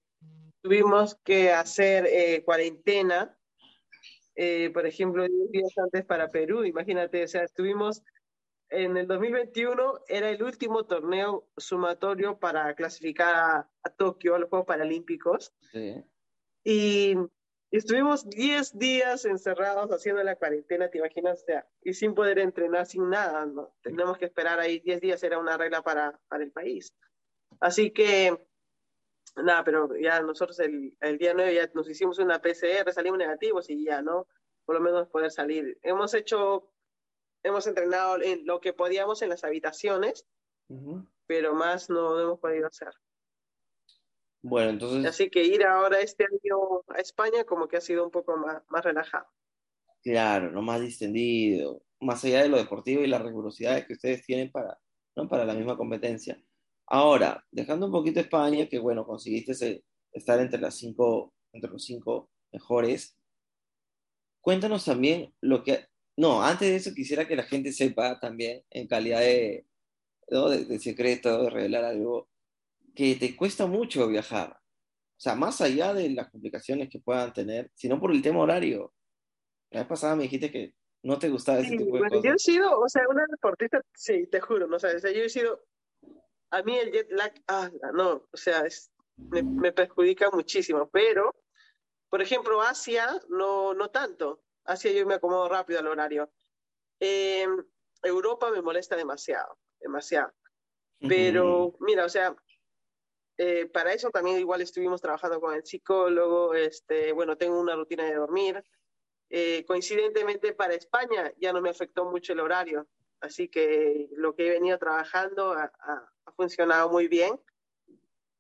tuvimos 0.62 1.16
que 1.24 1.52
hacer 1.52 2.06
eh, 2.06 2.44
cuarentena, 2.44 3.36
eh, 4.36 4.70
por 4.72 4.86
ejemplo, 4.86 5.28
días 5.52 5.78
antes 5.78 6.06
para 6.06 6.30
Perú, 6.30 6.64
imagínate, 6.64 7.24
o 7.24 7.28
sea, 7.28 7.44
estuvimos 7.44 8.04
en 8.70 8.96
el 8.98 9.08
2021, 9.08 10.02
era 10.08 10.30
el 10.30 10.44
último 10.44 10.86
torneo 10.86 11.48
sumatorio 11.58 12.38
para 12.38 12.76
clasificar 12.76 13.36
a, 13.36 13.70
a 13.84 13.90
Tokio, 13.90 14.36
a 14.36 14.40
los 14.40 14.50
Juegos 14.50 14.68
Paralímpicos. 14.68 15.52
Sí. 15.72 16.04
Y 16.64 17.16
Estuvimos 17.72 18.28
10 18.28 18.80
días 18.80 19.26
encerrados 19.26 19.92
haciendo 19.92 20.24
la 20.24 20.36
cuarentena, 20.36 20.90
¿te 20.90 20.98
imaginas? 20.98 21.44
O 21.44 21.46
sea, 21.46 21.68
y 21.84 21.94
sin 21.94 22.16
poder 22.16 22.40
entrenar, 22.40 22.88
sin 22.88 23.10
nada, 23.10 23.46
¿no? 23.46 23.76
Tenemos 23.84 24.18
que 24.18 24.26
esperar 24.26 24.60
ahí 24.60 24.80
10 24.80 25.02
días, 25.02 25.24
era 25.24 25.38
una 25.38 25.56
regla 25.56 25.84
para, 25.84 26.20
para 26.30 26.44
el 26.44 26.52
país. 26.52 26.96
Así 27.60 27.92
que, 27.92 28.44
nada, 29.36 29.64
pero 29.64 29.96
ya 29.98 30.20
nosotros 30.22 30.60
el, 30.60 30.98
el 31.00 31.20
día 31.20 31.36
9 31.36 31.54
ya 31.54 31.70
nos 31.76 31.88
hicimos 31.88 32.18
una 32.18 32.42
PCR, 32.42 32.92
salimos 32.92 33.20
negativos 33.20 33.70
y 33.70 33.86
ya, 33.86 34.02
¿no? 34.02 34.28
Por 34.66 34.76
lo 34.76 34.82
menos 34.82 35.08
poder 35.10 35.30
salir. 35.30 35.78
Hemos 35.84 36.16
hecho, 36.16 36.72
hemos 37.44 37.68
entrenado 37.68 38.20
en 38.20 38.48
lo 38.48 38.62
que 38.62 38.74
podíamos 38.74 39.22
en 39.22 39.30
las 39.30 39.44
habitaciones, 39.44 40.26
pero 41.28 41.54
más 41.54 41.90
no, 41.92 42.16
no 42.16 42.20
hemos 42.20 42.40
podido 42.40 42.66
hacer. 42.66 42.94
Bueno, 44.42 44.70
entonces... 44.70 45.06
Así 45.06 45.30
que 45.30 45.44
ir 45.44 45.64
ahora 45.64 46.00
este 46.00 46.26
año 46.26 46.82
a 46.88 47.00
España 47.00 47.44
como 47.44 47.68
que 47.68 47.78
ha 47.78 47.82
sido 47.82 48.06
un 48.06 48.12
poco 48.12 48.38
más, 48.38 48.62
más 48.70 48.84
relajado. 48.84 49.28
Claro, 50.02 50.52
no 50.52 50.62
más 50.62 50.80
distendido, 50.80 51.84
más 52.00 52.24
allá 52.24 52.44
de 52.44 52.50
lo 52.50 52.58
deportivo 52.58 53.02
y 53.02 53.08
las 53.08 53.22
rigurosidades 53.22 53.86
que 53.86 53.94
ustedes 53.94 54.26
tienen 54.26 54.52
para, 54.52 54.80
¿no? 55.16 55.28
para 55.28 55.46
la 55.46 55.54
misma 55.54 55.76
competencia. 55.76 56.42
Ahora, 56.88 57.46
dejando 57.52 57.88
un 57.88 57.92
poquito 57.92 58.20
España, 58.20 58.68
que 58.68 58.80
bueno, 58.80 59.06
conseguiste 59.06 59.84
estar 60.14 60.40
entre, 60.40 60.60
las 60.60 60.76
cinco, 60.76 61.34
entre 61.52 61.70
los 61.70 61.84
cinco 61.84 62.30
mejores, 62.52 63.18
cuéntanos 64.42 64.86
también 64.86 65.34
lo 65.42 65.64
que... 65.64 65.86
No, 66.16 66.44
antes 66.44 66.70
de 66.70 66.76
eso 66.78 66.94
quisiera 66.94 67.28
que 67.28 67.36
la 67.36 67.44
gente 67.44 67.72
sepa 67.72 68.20
también, 68.20 68.64
en 68.70 68.88
calidad 68.88 69.20
de, 69.20 69.66
¿no? 70.30 70.50
de, 70.50 70.66
de 70.66 70.80
secreto, 70.80 71.44
de 71.44 71.50
revelar 71.50 71.86
algo, 71.86 72.30
que 72.96 73.16
te 73.16 73.36
cuesta 73.36 73.66
mucho 73.66 74.08
viajar. 74.08 74.52
O 74.52 75.22
sea, 75.22 75.36
más 75.36 75.60
allá 75.62 75.94
de 75.94 76.10
las 76.12 76.30
complicaciones 76.30 76.90
que 76.90 77.00
puedan 77.00 77.34
tener, 77.34 77.72
sino 77.76 78.00
por 78.00 78.12
el 78.12 78.22
tema 78.22 78.40
horario. 78.40 78.94
La 79.72 79.82
vez 79.82 79.90
pasada 79.90 80.16
me 80.16 80.24
dijiste 80.24 80.52
que 80.52 80.76
no 81.04 81.20
te 81.20 81.30
gustaba 81.30 81.60
ese 81.60 81.78
tipo 81.78 81.96
de 81.96 82.00
bueno, 82.00 82.22
Yo 82.24 82.34
he 82.34 82.40
sido, 82.40 82.80
o 82.80 82.90
sea, 82.90 83.04
una 83.10 83.26
deportista, 83.30 83.82
sí, 83.94 84.28
te 84.28 84.40
juro, 84.40 84.68
no 84.68 84.80
sabes, 84.80 84.98
o 84.98 85.00
sea, 85.00 85.12
yo 85.12 85.24
he 85.24 85.30
sido, 85.30 85.64
a 86.52 86.64
mí 86.64 86.78
el 86.78 86.92
jet 86.92 87.12
lag, 87.12 87.34
ah, 87.48 87.70
no, 87.94 88.28
o 88.32 88.38
sea, 88.38 88.62
es, 88.62 88.92
me, 89.18 89.72
perjudica 89.72 90.30
muchísimo, 90.32 90.90
pero, 90.90 91.36
por 92.10 92.22
ejemplo, 92.22 92.62
Asia, 92.62 93.08
no, 93.30 93.74
no 93.74 93.90
tanto. 93.90 94.42
Asia 94.66 94.92
yo 94.92 95.06
me 95.06 95.16
acomodo 95.16 95.48
rápido 95.48 95.80
al 95.80 95.88
horario. 95.88 96.32
Em, 97.00 97.64
Europa 98.04 98.52
me 98.52 98.62
molesta 98.62 98.96
demasiado, 98.96 99.58
demasiado. 99.80 100.32
Pero, 101.08 101.76
mira, 101.80 102.06
o 102.06 102.10
sea, 102.10 102.36
eh, 103.42 103.68
para 103.68 103.94
eso 103.94 104.10
también 104.10 104.38
igual 104.38 104.60
estuvimos 104.60 105.00
trabajando 105.00 105.40
con 105.40 105.54
el 105.54 105.66
psicólogo, 105.66 106.54
este, 106.54 107.14
bueno, 107.14 107.38
tengo 107.38 107.58
una 107.58 107.74
rutina 107.74 108.04
de 108.04 108.16
dormir. 108.16 108.62
Eh, 109.30 109.64
coincidentemente 109.66 110.52
para 110.52 110.74
España 110.74 111.32
ya 111.38 111.54
no 111.54 111.62
me 111.62 111.70
afectó 111.70 112.04
mucho 112.04 112.34
el 112.34 112.42
horario, 112.42 112.86
así 113.22 113.48
que 113.48 114.10
lo 114.18 114.36
que 114.36 114.48
he 114.48 114.50
venido 114.50 114.78
trabajando 114.78 115.54
ha, 115.54 115.72
funcionado 116.36 116.90
muy 116.90 117.08
bien, 117.08 117.40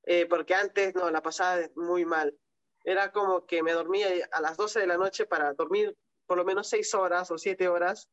eh, 0.03 0.25
porque 0.25 0.53
antes 0.53 0.93
no, 0.95 1.09
la 1.09 1.21
pasaba 1.21 1.61
muy 1.75 2.03
mal. 2.03 2.37
Era 2.83 3.13
como 3.13 3.45
que 3.45 3.63
me 3.63 3.71
dormía 3.71 4.09
a 4.33 4.41
las 4.41 4.57
12 4.57 4.81
de 4.81 4.87
la 4.87 4.97
noche 4.97 5.25
para 5.25 5.53
dormir 5.53 5.95
por 6.25 6.37
lo 6.37 6.43
menos 6.43 6.67
6 6.67 6.93
horas 6.95 7.31
o 7.31 7.37
7 7.37 7.69
horas, 7.69 8.09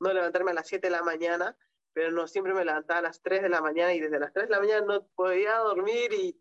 no 0.00 0.12
levantarme 0.12 0.50
a 0.50 0.54
las 0.54 0.68
7 0.68 0.88
de 0.88 0.90
la 0.90 1.02
mañana 1.02 1.56
pero 1.96 2.10
no 2.10 2.26
siempre 2.26 2.52
me 2.52 2.62
levantaba 2.62 2.98
a 2.98 3.02
las 3.04 3.22
3 3.22 3.40
de 3.40 3.48
la 3.48 3.62
mañana 3.62 3.94
y 3.94 4.00
desde 4.00 4.20
las 4.20 4.30
3 4.30 4.48
de 4.48 4.54
la 4.54 4.60
mañana 4.60 4.84
no 4.84 5.06
podía 5.14 5.56
dormir 5.56 6.12
y, 6.12 6.38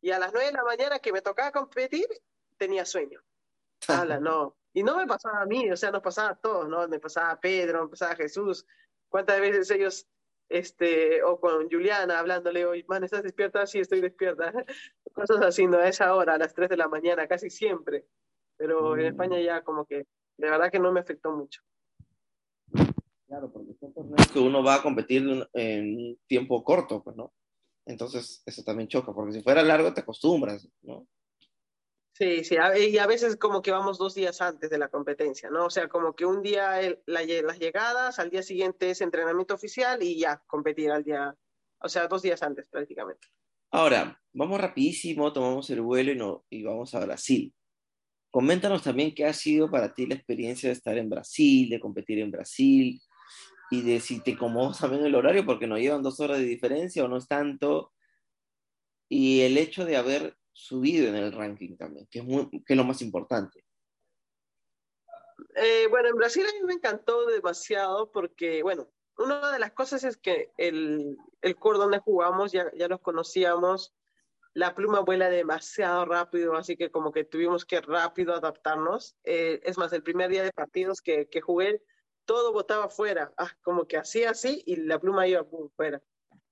y 0.00 0.12
a 0.12 0.20
las 0.20 0.32
9 0.32 0.46
de 0.46 0.52
la 0.52 0.62
mañana 0.62 1.00
que 1.00 1.12
me 1.12 1.20
tocaba 1.20 1.50
competir 1.50 2.06
tenía 2.56 2.84
sueño. 2.84 3.20
No. 4.20 4.56
Y 4.72 4.84
no 4.84 4.96
me 4.96 5.08
pasaba 5.08 5.40
a 5.40 5.46
mí, 5.46 5.68
o 5.72 5.76
sea, 5.76 5.90
nos 5.90 6.02
pasaba 6.02 6.28
a 6.28 6.36
todos, 6.36 6.68
¿no? 6.68 6.86
Me 6.86 7.00
pasaba 7.00 7.32
a 7.32 7.40
Pedro, 7.40 7.82
me 7.82 7.88
pasaba 7.88 8.12
a 8.12 8.16
Jesús. 8.16 8.64
¿Cuántas 9.08 9.40
veces 9.40 9.68
ellos, 9.72 10.06
este, 10.48 11.20
o 11.24 11.40
con 11.40 11.68
Juliana 11.68 12.20
hablándole, 12.20 12.64
oye, 12.64 12.84
man, 12.86 13.02
¿estás 13.02 13.24
despierta? 13.24 13.66
Sí, 13.66 13.80
estoy 13.80 14.00
despierta. 14.00 14.52
Cosas 15.14 15.42
así, 15.42 15.66
¿no? 15.66 15.78
A 15.78 15.88
esa 15.88 16.14
hora, 16.14 16.34
a 16.34 16.38
las 16.38 16.54
3 16.54 16.68
de 16.68 16.76
la 16.76 16.86
mañana, 16.86 17.26
casi 17.26 17.50
siempre. 17.50 18.06
Pero 18.56 18.96
en 18.96 19.06
España 19.06 19.36
mm. 19.36 19.42
ya 19.42 19.64
como 19.64 19.84
que, 19.84 20.06
de 20.36 20.48
verdad 20.48 20.70
que 20.70 20.78
no 20.78 20.92
me 20.92 21.00
afectó 21.00 21.32
mucho. 21.32 21.60
Claro, 23.32 23.50
porque 23.50 23.72
son 23.80 23.94
torneos 23.94 24.30
que 24.30 24.38
uno 24.38 24.62
va 24.62 24.74
a 24.74 24.82
competir 24.82 25.22
en 25.54 25.96
un 25.96 26.20
tiempo 26.26 26.62
corto, 26.62 27.02
pues, 27.02 27.16
¿no? 27.16 27.32
Entonces, 27.86 28.42
eso 28.44 28.62
también 28.62 28.90
choca, 28.90 29.14
porque 29.14 29.32
si 29.32 29.42
fuera 29.42 29.62
largo 29.62 29.94
te 29.94 30.02
acostumbras, 30.02 30.68
¿no? 30.82 31.08
Sí, 32.12 32.44
sí, 32.44 32.56
y 32.90 32.98
a 32.98 33.06
veces 33.06 33.36
como 33.36 33.62
que 33.62 33.70
vamos 33.70 33.96
dos 33.96 34.14
días 34.14 34.42
antes 34.42 34.68
de 34.68 34.76
la 34.76 34.88
competencia, 34.88 35.48
¿no? 35.48 35.64
O 35.64 35.70
sea, 35.70 35.88
como 35.88 36.14
que 36.14 36.26
un 36.26 36.42
día 36.42 36.78
las 37.06 37.58
llegadas, 37.58 38.18
al 38.18 38.28
día 38.28 38.42
siguiente 38.42 38.90
es 38.90 39.00
entrenamiento 39.00 39.54
oficial 39.54 40.02
y 40.02 40.18
ya 40.18 40.42
competir 40.46 40.90
al 40.90 41.02
día, 41.02 41.34
o 41.80 41.88
sea, 41.88 42.08
dos 42.08 42.20
días 42.20 42.42
antes 42.42 42.68
prácticamente. 42.68 43.28
Ahora, 43.70 44.20
vamos 44.34 44.60
rapidísimo, 44.60 45.32
tomamos 45.32 45.70
el 45.70 45.80
vuelo 45.80 46.12
y, 46.12 46.16
no, 46.16 46.44
y 46.50 46.64
vamos 46.64 46.94
a 46.94 47.00
Brasil. 47.00 47.50
Coméntanos 48.30 48.82
también 48.82 49.14
qué 49.14 49.24
ha 49.24 49.32
sido 49.32 49.70
para 49.70 49.94
ti 49.94 50.04
la 50.04 50.16
experiencia 50.16 50.68
de 50.68 50.74
estar 50.74 50.98
en 50.98 51.08
Brasil, 51.08 51.70
de 51.70 51.80
competir 51.80 52.18
en 52.18 52.30
Brasil, 52.30 53.00
y 53.72 53.80
de 53.80 54.00
si 54.00 54.20
te 54.20 54.34
acomodas 54.34 54.80
también 54.80 55.02
el 55.06 55.14
horario, 55.14 55.46
porque 55.46 55.66
nos 55.66 55.78
llevan 55.78 56.02
dos 56.02 56.20
horas 56.20 56.36
de 56.36 56.44
diferencia 56.44 57.02
o 57.02 57.08
no 57.08 57.16
es 57.16 57.26
tanto, 57.26 57.94
y 59.08 59.40
el 59.40 59.56
hecho 59.56 59.86
de 59.86 59.96
haber 59.96 60.36
subido 60.52 61.08
en 61.08 61.16
el 61.16 61.32
ranking 61.32 61.78
también, 61.78 62.06
que 62.10 62.18
es, 62.18 62.24
que 62.66 62.74
es 62.74 62.76
lo 62.76 62.84
más 62.84 63.00
importante. 63.00 63.64
Eh, 65.54 65.86
bueno, 65.88 66.10
en 66.10 66.16
Brasil 66.16 66.44
a 66.44 66.52
mí 66.52 66.66
me 66.66 66.74
encantó 66.74 67.24
demasiado 67.24 68.12
porque, 68.12 68.62
bueno, 68.62 68.90
una 69.16 69.50
de 69.50 69.58
las 69.58 69.72
cosas 69.72 70.04
es 70.04 70.18
que 70.18 70.50
el, 70.58 71.16
el 71.40 71.56
donde 71.58 71.98
jugamos 71.98 72.52
ya, 72.52 72.70
ya 72.76 72.88
los 72.88 73.00
conocíamos, 73.00 73.94
la 74.52 74.74
pluma 74.74 75.00
vuela 75.00 75.30
demasiado 75.30 76.04
rápido, 76.04 76.54
así 76.56 76.76
que 76.76 76.90
como 76.90 77.10
que 77.10 77.24
tuvimos 77.24 77.64
que 77.64 77.80
rápido 77.80 78.34
adaptarnos. 78.34 79.16
Eh, 79.24 79.62
es 79.64 79.78
más, 79.78 79.94
el 79.94 80.02
primer 80.02 80.28
día 80.28 80.42
de 80.42 80.52
partidos 80.52 81.00
que, 81.00 81.30
que 81.30 81.40
jugué, 81.40 81.82
todo 82.24 82.52
botaba 82.52 82.88
fuera, 82.88 83.32
ah, 83.36 83.50
como 83.62 83.86
que 83.86 83.96
hacía 83.96 84.30
así 84.30 84.62
y 84.66 84.76
la 84.76 84.98
pluma 84.98 85.26
iba 85.26 85.44
fuera. 85.76 86.02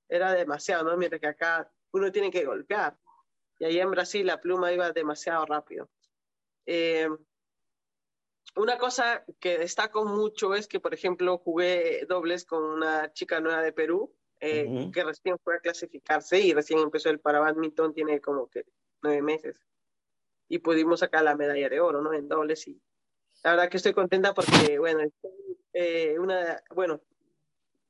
Era 0.08 0.32
demasiado, 0.32 0.84
¿no? 0.84 0.96
Mientras 0.96 1.20
que 1.20 1.28
acá 1.28 1.72
uno 1.92 2.10
tiene 2.10 2.30
que 2.30 2.44
golpear. 2.44 2.98
Y 3.58 3.64
ahí 3.64 3.78
en 3.78 3.90
Brasil 3.90 4.26
la 4.26 4.40
pluma 4.40 4.72
iba 4.72 4.90
demasiado 4.92 5.44
rápido. 5.46 5.90
Eh, 6.66 7.08
una 8.56 8.78
cosa 8.78 9.24
que 9.38 9.58
destaco 9.58 10.04
mucho 10.04 10.54
es 10.54 10.66
que, 10.66 10.80
por 10.80 10.94
ejemplo, 10.94 11.38
jugué 11.38 12.04
dobles 12.08 12.44
con 12.44 12.64
una 12.64 13.12
chica 13.12 13.40
nueva 13.40 13.62
de 13.62 13.72
Perú, 13.72 14.12
eh, 14.40 14.90
que 14.92 15.04
recién 15.04 15.38
fue 15.44 15.56
a 15.56 15.60
clasificarse 15.60 16.40
y 16.40 16.54
recién 16.54 16.80
empezó 16.80 17.10
el 17.10 17.20
para 17.20 17.40
badminton, 17.40 17.92
tiene 17.92 18.20
como 18.20 18.48
que 18.48 18.64
nueve 19.02 19.22
meses. 19.22 19.56
Y 20.48 20.58
pudimos 20.58 21.00
sacar 21.00 21.22
la 21.22 21.36
medalla 21.36 21.68
de 21.68 21.80
oro, 21.80 22.00
¿no? 22.02 22.12
En 22.12 22.26
dobles 22.26 22.66
y 22.66 22.80
la 23.42 23.52
verdad 23.52 23.70
que 23.70 23.78
estoy 23.78 23.94
contenta 23.94 24.34
porque, 24.34 24.78
bueno, 24.78 25.00
eh, 25.72 26.18
una, 26.18 26.62
bueno, 26.74 27.00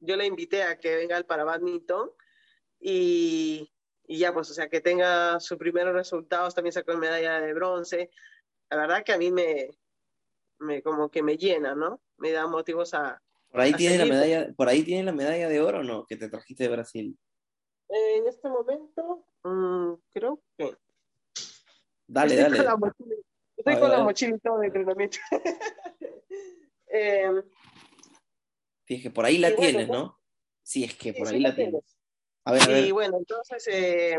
yo 0.01 0.17
le 0.17 0.27
invité 0.27 0.63
a 0.63 0.79
que 0.79 0.97
venga 0.97 1.17
al 1.17 1.27
para 1.27 1.45
badminton 1.45 2.11
y, 2.81 3.71
y 4.07 4.19
ya, 4.19 4.33
pues, 4.33 4.51
o 4.51 4.55
sea, 4.55 4.69
que 4.69 4.81
tenga 4.81 5.39
sus 5.41 5.59
primeros 5.59 5.95
resultados, 5.95 6.55
también 6.55 6.73
sacó 6.73 6.97
medalla 6.97 7.41
de 7.41 7.55
bronce. 7.55 8.11
La 8.71 8.79
verdad 8.79 9.05
que 9.05 9.13
a 9.13 9.19
mí 9.19 9.31
me, 9.31 9.71
me 10.59 10.83
como 10.83 11.11
que 11.11 11.23
me 11.23 11.37
llena, 11.37 11.75
¿no? 11.75 12.01
Me 12.19 12.33
da 12.33 12.47
motivos 12.47 12.95
a... 12.95 13.21
Por 13.51 13.61
ahí, 13.61 13.73
tiene 13.75 13.99
la 13.99 14.05
medalla, 14.05 14.53
por 14.57 14.69
ahí 14.69 14.85
tiene 14.85 15.05
la 15.05 15.13
medalla 15.13 15.49
de 15.49 15.61
oro, 15.61 15.83
¿no? 15.83 16.07
Que 16.07 16.17
te 16.17 16.29
trajiste 16.29 16.65
de 16.65 16.71
Brasil. 16.71 17.19
en 17.89 18.27
este 18.27 18.49
momento, 18.49 19.25
mm, 19.43 19.95
creo 20.13 20.41
que... 20.57 20.77
Dale, 22.07 22.37
dale. 22.37 22.59
estoy 23.57 23.79
con 23.79 23.91
la 23.91 24.03
mochilita 24.03 24.57
de 24.59 24.67
entrenamiento. 24.67 25.19
eh, 26.93 27.31
Fíjate, 28.85 29.11
por 29.11 29.25
ahí 29.25 29.39
la 29.39 29.55
tienes, 29.55 29.89
¿no? 29.89 30.19
Sí, 30.63 30.85
es 30.85 30.95
que 30.97 31.13
por 31.13 31.29
ahí 31.29 31.41
la 31.41 31.55
tienes. 31.55 31.83
A 32.45 32.53
ver, 32.53 32.63
a 32.63 32.67
ver. 32.67 32.85
Y 32.85 32.91
bueno, 32.91 33.19
entonces 33.19 33.67
eh, 33.69 34.17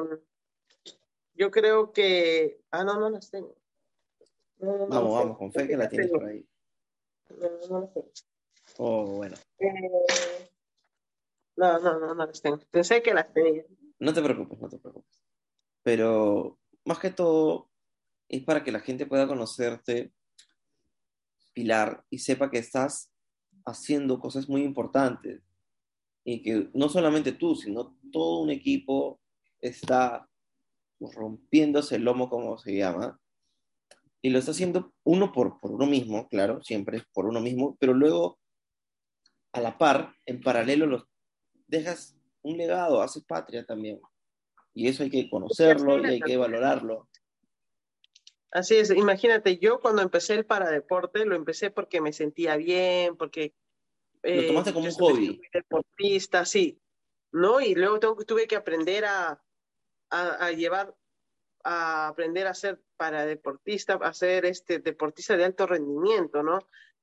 yo 1.34 1.52
creo 1.52 1.92
que... 1.92 2.62
Ah, 2.72 2.84
no, 2.84 3.00
no 3.00 3.10
las 3.10 3.30
tengo 3.30 3.62
vamos, 4.62 5.14
vamos, 5.14 5.38
con 5.38 5.52
fe 5.52 5.68
que 5.68 5.78
la 5.78 5.90
tienes 5.90 6.12
por 6.12 6.26
ahí. 6.26 6.46
No, 7.30 7.50
no 7.70 7.80
lo 7.82 7.88
sé. 7.88 8.04
Oh, 8.78 9.06
bueno. 9.06 9.36
Eh, 9.60 10.50
no, 11.56 11.80
no, 11.80 12.00
no, 12.00 12.14
no 12.14 12.26
las 12.26 12.42
tengo. 12.42 12.60
Pensé 12.70 13.02
que 13.02 13.14
las 13.14 13.32
tenía. 13.34 13.64
No 14.00 14.14
te 14.14 14.22
preocupes, 14.22 14.60
no 14.60 14.70
te 14.70 14.78
preocupes. 14.78 15.22
Pero 15.84 16.60
más 16.86 17.00
que 17.00 17.10
todo 17.10 17.70
es 18.30 18.44
para 18.44 18.64
que 18.64 18.72
la 18.72 18.80
gente 18.80 19.06
pueda 19.06 19.28
conocerte, 19.28 20.14
Pilar, 21.54 22.06
y 22.10 22.20
sepa 22.20 22.50
que 22.50 22.60
estás 22.60 23.12
haciendo 23.66 24.20
cosas 24.20 24.48
muy 24.50 24.64
importantes. 24.64 25.42
Y 26.24 26.42
que 26.44 26.70
no 26.74 26.90
solamente 26.90 27.32
tú, 27.32 27.56
sino 27.56 27.98
todo 28.12 28.40
un 28.40 28.52
equipo 28.52 29.20
está 29.60 30.28
rompiéndose 31.00 31.96
el 31.96 32.04
lomo, 32.04 32.30
como 32.30 32.58
se 32.58 32.76
llama, 32.76 33.20
y 34.22 34.30
lo 34.30 34.38
está 34.38 34.52
haciendo 34.52 34.94
uno 35.04 35.32
por, 35.32 35.60
por 35.60 35.72
uno 35.72 35.88
mismo, 35.88 36.28
claro, 36.28 36.62
siempre 36.62 36.98
es 36.98 37.06
por 37.12 37.26
uno 37.26 37.42
mismo, 37.42 37.76
pero 37.80 37.94
luego 37.94 38.40
a 39.52 39.62
la 39.62 39.78
par, 39.78 40.16
en 40.26 40.42
paralelo, 40.42 40.86
los 40.86 41.06
dejas 41.68 42.16
un 42.44 42.58
legado, 42.58 43.02
haces 43.02 43.24
patria 43.24 43.66
también. 43.66 44.00
Y 44.74 44.88
eso 44.88 45.04
hay 45.04 45.10
que 45.10 45.30
conocerlo 45.30 46.00
y 46.00 46.06
hay 46.06 46.20
que 46.20 46.38
valorarlo. 46.38 47.10
Así 48.52 48.76
es, 48.76 48.92
imagínate, 48.92 49.58
yo 49.58 49.80
cuando 49.80 50.02
empecé 50.02 50.34
el 50.34 50.46
paradeporte, 50.46 51.26
lo 51.26 51.36
empecé 51.36 51.72
porque 51.72 52.02
me 52.02 52.14
sentía 52.14 52.58
bien, 52.58 53.16
porque... 53.16 53.54
lo 54.24 54.48
tomaste 54.48 54.70
eh, 54.72 54.74
como 54.74 54.86
un 54.86 54.92
hobby. 54.92 55.42
Deportista, 55.54 56.46
sí, 56.46 56.82
¿no? 57.32 57.62
Y 57.62 57.76
luego 57.76 58.00
tuve 58.00 58.48
que 58.48 58.58
aprender 58.58 59.06
a, 59.06 59.42
a 60.10 60.52
llevar 60.52 60.96
a 61.64 62.08
aprender 62.08 62.48
a 62.48 62.54
ser 62.54 62.82
para 62.98 63.26
deportista, 63.26 63.96
a 63.96 64.14
ser 64.14 64.46
este 64.46 64.80
deportista 64.80 65.38
de 65.38 65.46
alto 65.46 65.68
rendimiento, 65.68 66.44
¿no? 66.44 66.60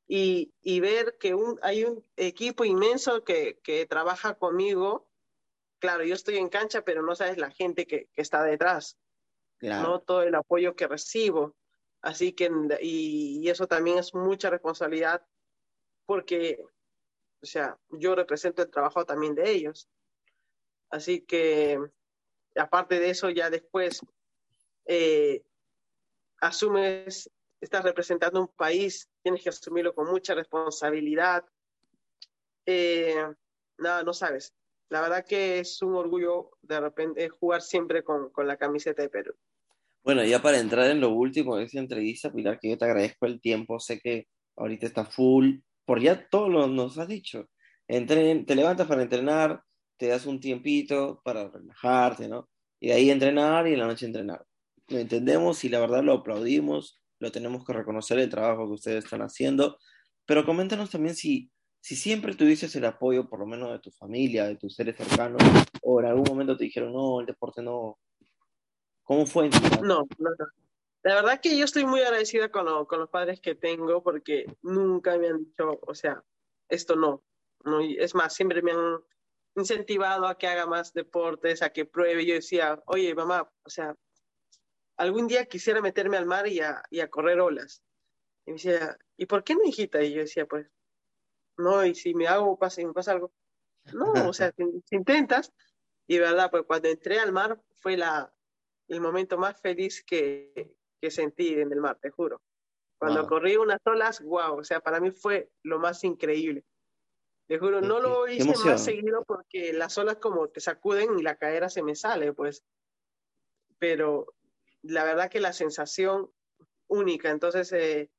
Y, 0.07 0.55
y 0.63 0.81
ver 0.81 1.17
que 1.19 1.35
un, 1.35 1.59
hay 1.63 1.85
un 1.85 2.05
equipo 2.17 2.65
inmenso 2.65 3.25
que, 3.25 3.59
que, 3.63 3.87
trabaja 3.87 4.35
conmigo. 4.35 5.07
Claro, 5.81 6.05
yo 6.05 6.15
estoy 6.15 6.39
en 6.39 6.49
cancha, 6.49 6.83
pero 6.83 7.03
no 7.03 7.15
sabes 7.15 7.39
la 7.39 7.51
gente 7.51 7.87
que, 7.87 8.09
que 8.15 8.23
está 8.23 8.43
detrás, 8.43 8.99
¿no? 9.61 10.01
Todo 10.01 10.23
el 10.23 10.35
apoyo 10.35 10.75
que 10.75 10.87
recibo. 10.87 11.55
Así 12.01 12.33
que, 12.33 12.51
y, 12.81 13.41
y 13.43 13.51
eso 13.51 13.67
también 13.67 13.99
es 13.99 14.15
mucha 14.15 14.51
responsabilidad 14.51 15.27
porque, 16.07 16.65
o 17.43 17.47
sea, 17.47 17.79
yo 17.91 18.15
represento 18.15 18.63
el 18.63 18.71
trabajo 18.71 19.05
también 19.05 19.35
de 19.35 19.51
ellos. 19.51 19.89
Así 20.91 21.21
que, 21.21 21.79
aparte 22.57 22.99
de 22.99 23.11
eso, 23.11 23.31
ya 23.31 23.51
después 23.51 24.01
eh, 24.87 25.43
asumes, 26.41 27.31
estás 27.61 27.85
representando 27.85 28.41
un 28.41 28.49
país, 28.49 29.09
tienes 29.23 29.43
que 29.43 29.51
asumirlo 29.51 29.95
con 29.95 30.09
mucha 30.09 30.35
responsabilidad. 30.35 31.45
Eh, 32.65 33.27
nada, 33.77 34.03
no 34.03 34.15
sabes. 34.15 34.55
La 34.89 35.03
verdad 35.03 35.27
que 35.27 35.59
es 35.59 35.83
un 35.83 35.95
orgullo 35.95 36.53
de 36.63 36.81
repente 36.81 37.29
jugar 37.29 37.61
siempre 37.61 38.03
con, 38.03 38.31
con 38.31 38.47
la 38.47 38.57
camiseta 38.57 39.03
de 39.03 39.11
Perú. 39.11 39.37
Bueno, 40.05 40.25
ya 40.25 40.41
para 40.41 40.59
entrar 40.59 40.91
en 40.91 41.01
lo 41.01 41.11
último 41.11 41.57
de 41.57 41.65
esta 41.65 41.79
entrevista, 41.79 42.33
Pilar, 42.33 42.59
que 42.59 42.71
yo 42.71 42.79
te 42.79 42.85
agradezco 42.87 43.27
el 43.27 43.41
tiempo, 43.41 43.79
sé 43.81 44.01
que 44.01 44.27
ahorita 44.57 44.87
está 44.87 45.05
full, 45.05 45.59
por 45.85 46.01
ya 46.01 46.29
todo 46.29 46.49
lo 46.49 46.67
nos 46.67 46.99
has 46.99 47.09
dicho. 47.09 47.49
Entren, 47.89 48.47
te 48.47 48.55
levantas 48.57 48.87
para 48.87 49.03
entrenar, 49.03 49.63
te 49.99 50.09
das 50.09 50.27
un 50.27 50.41
tiempito 50.41 51.21
para 51.25 51.49
relajarte, 51.49 52.29
¿no? 52.29 52.49
Y 52.81 52.89
de 52.89 52.95
ahí 52.95 53.11
entrenar 53.11 53.67
y 53.69 53.75
en 53.75 53.81
la 53.81 53.87
noche 53.87 54.07
entrenar 54.07 54.45
lo 54.89 54.99
entendemos 54.99 55.65
y 55.65 55.69
la 55.69 55.81
verdad 55.81 56.03
lo 56.03 56.15
aplaudimos, 56.15 56.99
lo 57.21 57.31
tenemos 57.31 57.65
que 57.65 57.73
reconocer 57.73 58.19
el 58.19 58.31
trabajo 58.31 58.67
que 58.67 58.75
ustedes 58.75 59.05
están 59.05 59.21
haciendo, 59.23 59.79
pero 60.27 60.45
coméntanos 60.45 60.91
también 60.91 61.15
si, 61.15 61.51
si 61.81 61.97
siempre 61.97 62.35
tuvieses 62.35 62.75
el 62.77 62.85
apoyo, 62.85 63.29
por 63.29 63.41
lo 63.41 63.47
menos 63.47 63.71
de 63.71 63.79
tu 63.81 63.91
familia, 63.93 64.47
de 64.47 64.57
tus 64.57 64.75
seres 64.75 64.97
cercanos, 64.97 65.43
o 65.83 66.01
en 66.01 66.07
algún 66.07 66.25
momento 66.29 66.57
te 66.57 66.65
dijeron, 66.65 66.93
no, 66.93 67.21
el 67.21 67.27
deporte 67.27 67.63
no. 67.63 67.99
¿Cómo 69.09 69.25
fue? 69.25 69.49
No, 69.83 70.07
no, 70.19 70.31
no. 70.39 70.47
La 71.03 71.15
verdad 71.15 71.41
que 71.41 71.57
yo 71.57 71.65
estoy 71.65 71.87
muy 71.87 72.03
agradecida 72.03 72.51
con, 72.51 72.85
con 72.85 73.01
los 73.01 73.09
padres 73.09 73.41
que 73.41 73.55
tengo 73.55 74.03
porque 74.03 74.45
nunca 74.61 75.17
me 75.17 75.29
han 75.29 75.39
dicho, 75.39 75.81
o 75.81 75.95
sea, 75.95 76.23
esto 76.69 76.95
no. 76.95 77.25
no. 77.65 77.81
Es 77.81 78.15
más, 78.15 78.35
siempre 78.35 78.61
me 78.61 78.73
han 78.73 78.99
incentivado 79.57 80.27
a 80.27 80.37
que 80.37 80.47
haga 80.47 80.67
más 80.67 80.93
deportes, 80.93 81.63
a 81.63 81.71
que 81.71 81.87
pruebe. 81.87 82.27
Yo 82.27 82.35
decía, 82.35 82.83
oye, 82.85 83.15
mamá, 83.15 83.51
o 83.63 83.71
sea, 83.71 83.97
algún 84.99 85.27
día 85.27 85.47
quisiera 85.47 85.81
meterme 85.81 86.19
al 86.19 86.27
mar 86.27 86.47
y 86.47 86.61
a, 86.61 86.83
y 86.91 87.01
a 87.01 87.09
correr 87.09 87.41
olas. 87.41 87.83
Y 88.45 88.51
me 88.51 88.57
decía, 88.57 88.99
¿y 89.17 89.25
por 89.25 89.43
qué 89.43 89.55
no, 89.55 89.65
hijita? 89.65 90.03
Y 90.03 90.13
yo 90.13 90.21
decía, 90.21 90.45
pues, 90.45 90.67
no, 91.57 91.83
y 91.83 91.95
si 91.95 92.13
me 92.13 92.27
hago, 92.27 92.59
pasa, 92.59 92.83
me 92.83 92.93
pasa 92.93 93.13
algo. 93.13 93.33
No, 93.95 94.29
o 94.29 94.35
sea, 94.35 94.53
si, 94.57 94.65
intentas, 94.91 95.51
y 96.07 96.19
verdad, 96.19 96.51
pues 96.51 96.65
cuando 96.67 96.89
entré 96.89 97.19
al 97.19 97.33
mar 97.33 97.59
fue 97.81 97.97
la, 97.97 98.31
el 98.89 99.01
momento 99.01 99.39
más 99.39 99.61
feliz 99.61 100.03
que, 100.05 100.75
que 101.01 101.11
sentí 101.11 101.55
en 101.55 101.73
el 101.73 101.81
mar, 101.81 101.99
te 102.01 102.11
juro. 102.11 102.41
Cuando 102.99 103.29
corrí 103.29 103.57
unas 103.57 103.81
olas, 103.85 104.21
wow, 104.21 104.59
o 104.59 104.65
sea, 104.65 104.81
para 104.81 104.99
mí 104.99 105.13
fue 105.13 105.51
lo 105.63 105.79
más 105.79 106.03
increíble. 106.03 106.65
Te 107.47 107.59
juro, 107.59 107.81
no 107.81 108.01
lo 108.01 108.27
hice 108.27 108.53
más 108.67 108.85
seguido 108.85 109.25
porque 109.25 109.73
las 109.73 109.97
olas 109.99 110.17
como 110.17 110.49
te 110.49 110.61
sacuden 110.61 111.19
y 111.19 111.23
la 111.23 111.37
cadera 111.37 111.71
se 111.71 111.83
me 111.83 111.95
sale, 111.95 112.33
pues. 112.33 112.65
Pero 113.79 114.35
la 114.83 115.05
verdad 115.05 115.31
que 115.31 115.41
la 115.41 115.53
sensación 115.53 116.31
única. 116.89 117.31
Entonces, 117.31 117.73
eh, 117.73 118.11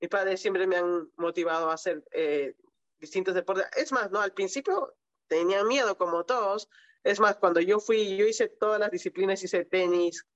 mis 0.00 0.08
padres 0.08 0.40
siempre 0.40 0.66
me 0.66 0.76
han 0.76 1.10
motivado 1.16 1.70
a 1.70 1.74
hacer 1.74 2.04
eh, 2.12 2.54
distintos 2.98 3.34
deportes. 3.34 3.66
Es 3.76 3.92
más, 3.92 4.10
no, 4.10 4.20
al 4.20 4.32
principio 4.32 4.94
tenía 5.26 5.64
miedo 5.64 5.98
como 5.98 6.24
todos. 6.24 6.70
Es 7.08 7.20
más, 7.20 7.36
cuando 7.36 7.58
yo 7.60 7.80
fui, 7.80 8.18
yo 8.18 8.26
hice 8.26 8.48
todas 8.48 8.78
las 8.78 8.90
disciplinas, 8.90 9.42
hice 9.42 9.64
tenis, 9.64 10.26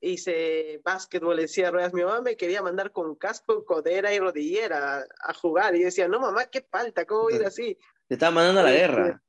hice 0.00 0.80
básquetbol 0.82 1.36
decía 1.36 1.70
ruedas. 1.70 1.92
Mi 1.92 2.02
mamá 2.02 2.22
me 2.22 2.34
quería 2.34 2.62
mandar 2.62 2.92
con 2.92 3.14
casco, 3.16 3.62
codera 3.66 4.10
y 4.10 4.18
rodillera 4.18 5.04
a, 5.20 5.34
jugar. 5.34 5.76
Y 5.76 5.82
decía, 5.82 6.08
no, 6.08 6.20
mamá, 6.20 6.46
qué 6.46 6.62
falta, 6.62 7.04
¿cómo 7.04 7.28
ir 7.28 7.44
así? 7.44 7.76
Te 8.08 8.14
estaba 8.14 8.36
mandando 8.36 8.62
a 8.62 8.64
la 8.64 8.74
este, 8.74 8.80
guerra. 8.80 9.22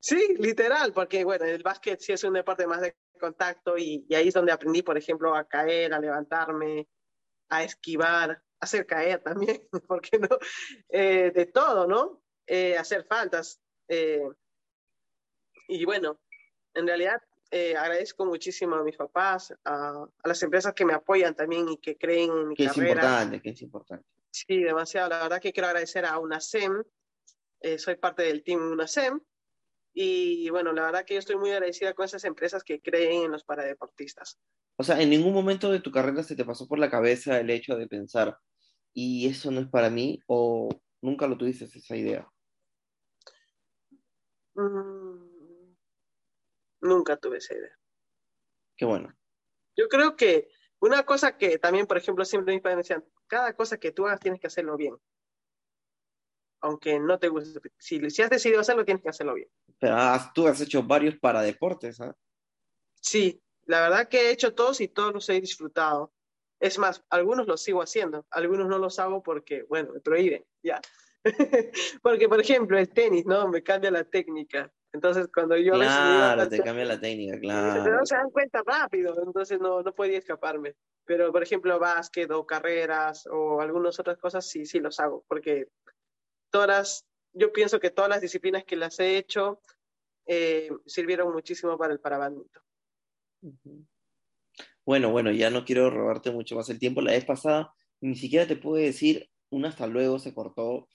Sí, 0.00 0.34
literal, 0.40 0.92
porque 0.92 1.22
bueno, 1.22 1.44
el 1.44 1.62
básquet 1.62 2.00
sí 2.00 2.12
es 2.12 2.24
un 2.24 2.32
deporte 2.32 2.66
más 2.66 2.80
de 2.80 2.96
contacto 3.20 3.78
y, 3.78 4.04
ahí 4.12 4.26
es 4.26 4.34
donde 4.34 4.50
aprendí, 4.50 4.82
por 4.82 4.98
ejemplo, 4.98 5.36
a 5.36 5.44
caer, 5.44 5.94
a 5.94 6.00
levantarme, 6.00 6.88
a 7.48 7.62
esquivar, 7.62 8.32
a 8.32 8.42
hacer 8.58 8.86
caer 8.86 9.22
también, 9.22 9.68
¿por 9.86 10.00
qué 10.00 10.18
no? 10.18 10.36
Eh, 10.88 11.30
de 11.32 11.46
todo, 11.46 11.86
¿no? 11.86 12.24
Eh, 12.44 12.76
hacer 12.76 13.04
faltas. 13.04 13.60
Eh, 13.86 14.28
y 15.68 15.84
bueno, 15.84 16.20
en 16.74 16.86
realidad 16.86 17.22
eh, 17.50 17.76
agradezco 17.76 18.26
muchísimo 18.26 18.76
a 18.76 18.82
mis 18.82 18.96
papás, 18.96 19.54
a, 19.64 20.06
las 20.24 20.42
empresas 20.42 20.74
que 20.74 20.84
me 20.84 20.92
apoyan 20.92 21.34
también 21.34 21.68
y 21.68 21.78
que 21.78 21.96
creen 21.96 22.30
en 22.30 22.48
mi 22.48 22.54
que 22.56 22.66
carrera. 22.66 22.90
es 22.90 22.96
importante, 22.96 23.42
que 23.42 23.50
es 23.50 23.62
importante. 23.62 24.06
Sí, 24.30 24.62
demasiado. 24.62 25.08
La 25.10 25.22
verdad 25.22 25.40
que 25.40 25.52
quiero 25.52 25.68
agradecer 25.68 26.04
a 26.04 26.18
UNASEM. 26.18 26.82
Eh, 27.60 27.78
soy 27.78 27.96
parte 27.96 28.24
del 28.24 28.42
team 28.42 28.72
UNASEM. 28.72 29.20
Y 29.96 30.50
bueno, 30.50 30.72
la 30.72 30.82
verdad 30.82 31.04
que 31.04 31.14
yo 31.14 31.20
estoy 31.20 31.36
muy 31.36 31.52
agradecida 31.52 31.94
con 31.94 32.04
esas 32.04 32.24
empresas 32.24 32.64
que 32.64 32.80
creen 32.80 33.26
en 33.26 33.30
los 33.30 33.44
paradeportistas. 33.44 34.40
O 34.76 34.82
sea, 34.82 35.00
en 35.00 35.10
ningún 35.10 35.32
momento 35.32 35.70
de 35.70 35.78
tu 35.78 35.92
carrera 35.92 36.24
se 36.24 36.34
te 36.34 36.44
pasó 36.44 36.66
por 36.66 36.80
la 36.80 36.90
cabeza 36.90 37.38
el 37.38 37.48
hecho 37.50 37.76
de 37.76 37.86
pensar, 37.86 38.36
y 38.92 39.28
eso 39.28 39.52
no 39.52 39.60
es 39.60 39.68
para 39.68 39.90
mí, 39.90 40.18
o 40.26 40.68
nunca 41.00 41.28
lo 41.28 41.38
tuviste 41.38 41.66
esa 41.66 41.96
idea. 41.96 42.28
Mm, 44.54 45.13
nunca 46.84 47.16
tuve 47.16 47.38
esa 47.38 47.54
idea. 47.54 47.76
Qué 48.76 48.84
bueno. 48.84 49.14
Yo 49.76 49.88
creo 49.88 50.14
que 50.16 50.48
una 50.80 51.04
cosa 51.04 51.36
que 51.36 51.58
también, 51.58 51.86
por 51.86 51.96
ejemplo, 51.96 52.24
siempre 52.24 52.54
mis 52.54 52.62
padres 52.62 52.76
me 52.76 52.82
decían, 52.82 53.04
cada 53.26 53.54
cosa 53.54 53.78
que 53.78 53.90
tú 53.92 54.06
hagas 54.06 54.20
tienes 54.20 54.40
que 54.40 54.46
hacerlo 54.46 54.76
bien. 54.76 54.96
Aunque 56.60 56.98
no 56.98 57.18
te 57.18 57.28
guste. 57.28 57.60
Si, 57.78 58.08
si 58.10 58.22
has 58.22 58.30
decidido 58.30 58.60
hacerlo, 58.60 58.84
tienes 58.84 59.02
que 59.02 59.08
hacerlo 59.10 59.34
bien. 59.34 59.50
Pero 59.78 59.94
has- 59.96 60.32
tú 60.32 60.46
has 60.46 60.60
hecho 60.60 60.82
varios 60.82 61.16
paradeportes, 61.18 62.00
¿ah? 62.00 62.16
Sí, 63.00 63.42
la 63.66 63.80
verdad 63.80 64.08
que 64.08 64.28
he 64.28 64.30
hecho 64.30 64.54
todos 64.54 64.80
y 64.80 64.88
todos 64.88 65.12
los 65.12 65.28
he 65.28 65.40
disfrutado. 65.40 66.14
Es 66.60 66.78
más, 66.78 67.04
algunos 67.10 67.46
los 67.46 67.62
sigo 67.62 67.82
haciendo, 67.82 68.26
algunos 68.30 68.68
no 68.68 68.78
los 68.78 68.98
hago 68.98 69.22
porque, 69.22 69.64
bueno, 69.64 69.92
me 69.92 70.00
prohíben, 70.00 70.46
ya. 70.62 70.80
Porque, 72.02 72.28
por 72.28 72.38
ejemplo, 72.40 72.78
el 72.78 72.90
tenis, 72.90 73.24
¿no? 73.24 73.48
Me 73.48 73.62
cambia 73.62 73.90
la 73.90 74.04
técnica. 74.04 74.70
Entonces, 74.94 75.28
cuando 75.34 75.56
yo 75.56 75.74
a 75.74 75.78
veces 75.78 76.04
me 76.04 76.14
iba 76.14 76.30
a 76.30 76.34
Claro, 76.34 76.48
te 76.48 76.62
cambia 76.62 76.84
la 76.84 77.00
técnica, 77.00 77.38
claro. 77.40 77.84
no 78.00 78.06
se 78.06 78.14
dan 78.14 78.30
cuenta 78.30 78.62
rápido, 78.64 79.12
entonces 79.26 79.58
no, 79.60 79.82
no 79.82 79.92
podía 79.92 80.18
escaparme. 80.18 80.76
Pero, 81.04 81.32
por 81.32 81.42
ejemplo, 81.42 81.80
básquet 81.80 82.30
o 82.30 82.46
carreras 82.46 83.26
o 83.26 83.60
algunas 83.60 83.98
otras 83.98 84.16
cosas, 84.18 84.48
sí, 84.48 84.64
sí 84.64 84.78
los 84.78 85.00
hago, 85.00 85.24
porque 85.26 85.66
todas, 86.48 87.04
yo 87.32 87.52
pienso 87.52 87.80
que 87.80 87.90
todas 87.90 88.08
las 88.08 88.20
disciplinas 88.20 88.64
que 88.64 88.76
las 88.76 89.00
he 89.00 89.18
hecho 89.18 89.60
eh, 90.26 90.70
sirvieron 90.86 91.32
muchísimo 91.32 91.76
para 91.76 91.92
el 91.92 91.98
parabadminton. 91.98 92.62
Ujú. 93.42 93.84
Bueno, 94.86 95.10
bueno, 95.10 95.32
ya 95.32 95.50
no 95.50 95.64
quiero 95.64 95.90
robarte 95.90 96.30
mucho 96.30 96.54
más 96.54 96.70
el 96.70 96.78
tiempo. 96.78 97.02
La 97.02 97.12
vez 97.12 97.24
pasada 97.24 97.74
ni 98.00 98.14
siquiera 98.14 98.46
te 98.46 98.54
pude 98.54 98.84
decir 98.84 99.28
un 99.50 99.64
hasta 99.64 99.88
luego, 99.88 100.20
se 100.20 100.32
cortó. 100.32 100.88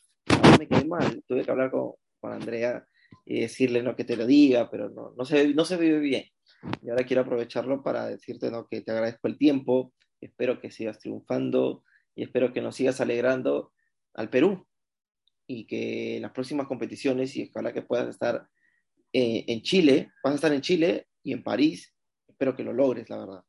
Me 0.57 0.69
quedé 0.69 0.85
mal. 0.85 1.21
Tuve 1.27 1.43
que 1.43 1.51
hablar 1.51 1.69
con, 1.69 1.95
con 2.21 2.31
Andrea 2.31 2.87
y 3.25 3.41
decirle 3.41 3.83
no 3.83 3.95
que 3.95 4.03
te 4.03 4.17
lo 4.17 4.25
diga, 4.25 4.69
pero 4.69 4.89
no, 4.89 5.13
no 5.17 5.25
se, 5.25 5.53
no 5.53 5.65
se 5.65 5.77
vive 5.77 5.99
bien. 5.99 6.25
Y 6.81 6.89
ahora 6.89 7.05
quiero 7.05 7.21
aprovecharlo 7.21 7.83
para 7.83 8.07
decirte 8.07 8.51
¿no? 8.51 8.67
que 8.67 8.81
te 8.81 8.91
agradezco 8.91 9.27
el 9.27 9.37
tiempo, 9.37 9.93
espero 10.19 10.59
que 10.59 10.71
sigas 10.71 10.99
triunfando 10.99 11.83
y 12.15 12.23
espero 12.23 12.51
que 12.51 12.61
nos 12.61 12.75
sigas 12.75 12.99
alegrando 13.01 13.71
al 14.13 14.29
Perú 14.29 14.67
y 15.47 15.65
que 15.65 16.17
en 16.17 16.21
las 16.23 16.31
próximas 16.31 16.67
competiciones, 16.67 17.35
y 17.35 17.49
ojalá 17.49 17.73
que 17.73 17.81
puedas 17.81 18.07
estar 18.09 18.47
eh, 19.13 19.45
en 19.47 19.61
Chile, 19.61 20.11
vas 20.23 20.33
a 20.33 20.35
estar 20.35 20.53
en 20.53 20.61
Chile 20.61 21.07
y 21.23 21.33
en 21.33 21.43
París, 21.43 21.93
espero 22.27 22.55
que 22.55 22.63
lo 22.63 22.73
logres, 22.73 23.09
la 23.09 23.17
verdad. 23.17 23.43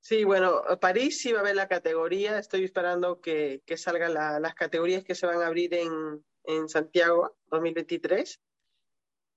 Sí, 0.00 0.22
bueno, 0.24 0.62
París 0.80 1.20
sí 1.20 1.32
va 1.32 1.38
a 1.38 1.40
haber 1.40 1.56
la 1.56 1.66
categoría. 1.66 2.38
Estoy 2.38 2.62
esperando 2.62 3.20
que, 3.20 3.62
que 3.66 3.76
salgan 3.76 4.14
la- 4.14 4.38
las 4.38 4.54
categorías 4.54 5.02
que 5.02 5.16
se 5.16 5.26
van 5.26 5.42
a 5.42 5.46
abrir 5.48 5.74
en, 5.74 6.24
en 6.44 6.68
Santiago 6.68 7.36
2023. 7.46 8.40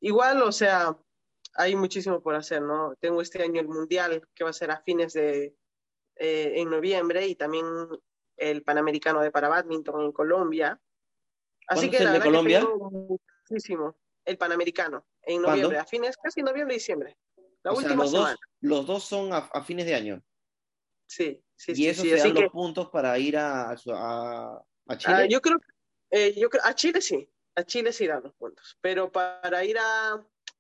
Igual, 0.02 0.42
o 0.44 0.52
sea, 0.52 0.98
hay 1.56 1.76
muchísimo 1.76 2.22
por 2.22 2.36
hacer, 2.36 2.62
¿no? 2.62 2.96
Tengo 3.00 3.22
este 3.22 3.44
año 3.44 3.60
el 3.60 3.68
Mundial 3.68 4.28
que 4.34 4.44
va 4.44 4.50
a 4.52 4.54
ser 4.54 4.72
a 4.72 4.82
fines 4.82 5.14
de 5.14 5.56
eh, 6.16 6.54
en 6.56 6.70
noviembre 6.70 7.28
y 7.28 7.36
también 7.36 7.66
el 8.38 8.64
Panamericano 8.64 9.22
de 9.22 9.32
para 9.32 9.50
badminton 9.50 10.02
en 10.02 10.12
Colombia. 10.12 10.80
Así 11.68 11.88
¿Cuándo 11.88 11.92
que 11.92 11.98
es 11.98 12.02
el 12.02 12.06
la 12.08 12.14
de 12.14 12.20
que 12.20 12.26
Colombia? 12.26 12.60
tengo 12.60 13.20
muchísimo 13.50 13.98
el 14.26 14.38
Panamericano 14.38 15.06
en 15.24 15.42
¿Cuándo? 15.42 15.50
noviembre, 15.52 15.80
a 15.80 15.86
fines, 15.86 16.18
casi 16.18 16.42
noviembre 16.42 16.76
y 16.76 16.78
diciembre. 16.78 17.18
La 17.64 17.72
O 17.72 17.76
sea, 17.76 17.84
última 17.84 18.04
los 18.04 18.12
semana. 18.12 18.30
dos, 18.32 18.40
los 18.62 18.86
dos 18.88 19.04
son 19.04 19.34
a, 19.34 19.38
a 19.38 19.64
fines 19.64 19.86
de 19.86 19.96
año. 19.96 20.24
Sí, 21.08 21.44
sí, 21.56 21.72
y 21.74 21.76
sí, 21.76 21.88
eso 21.88 22.02
sí. 22.04 22.10
se 22.10 22.18
dan 22.18 22.34
que 22.34 22.42
los 22.44 22.52
puntos 22.52 22.90
para 22.90 23.18
ir 23.18 23.36
a, 23.38 23.72
a, 23.72 24.64
a 24.88 24.98
Chile. 24.98 25.14
Ah, 25.16 25.26
yo 25.26 25.42
creo, 25.42 25.58
eh, 26.12 26.34
yo 26.40 26.50
creo, 26.50 26.64
a 26.64 26.74
Chile 26.76 27.02
sí, 27.02 27.30
a 27.60 27.64
Chile 27.66 27.92
sí 27.94 28.08
dan 28.08 28.24
los 28.24 28.34
puntos, 28.34 28.78
pero 28.82 29.12
para 29.12 29.64
ir 29.64 29.78
a, 29.78 30.14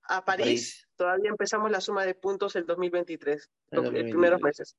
a 0.04 0.26
París, 0.26 0.46
París. 0.46 0.88
todavía 0.96 1.30
empezamos 1.30 1.72
la 1.72 1.82
suma 1.82 2.06
de 2.06 2.16
puntos 2.16 2.56
el 2.56 2.66
2023, 2.66 3.36
El 3.72 3.76
los 3.76 3.86
2023. 3.86 4.12
primeros 4.12 4.42
meses. 4.42 4.76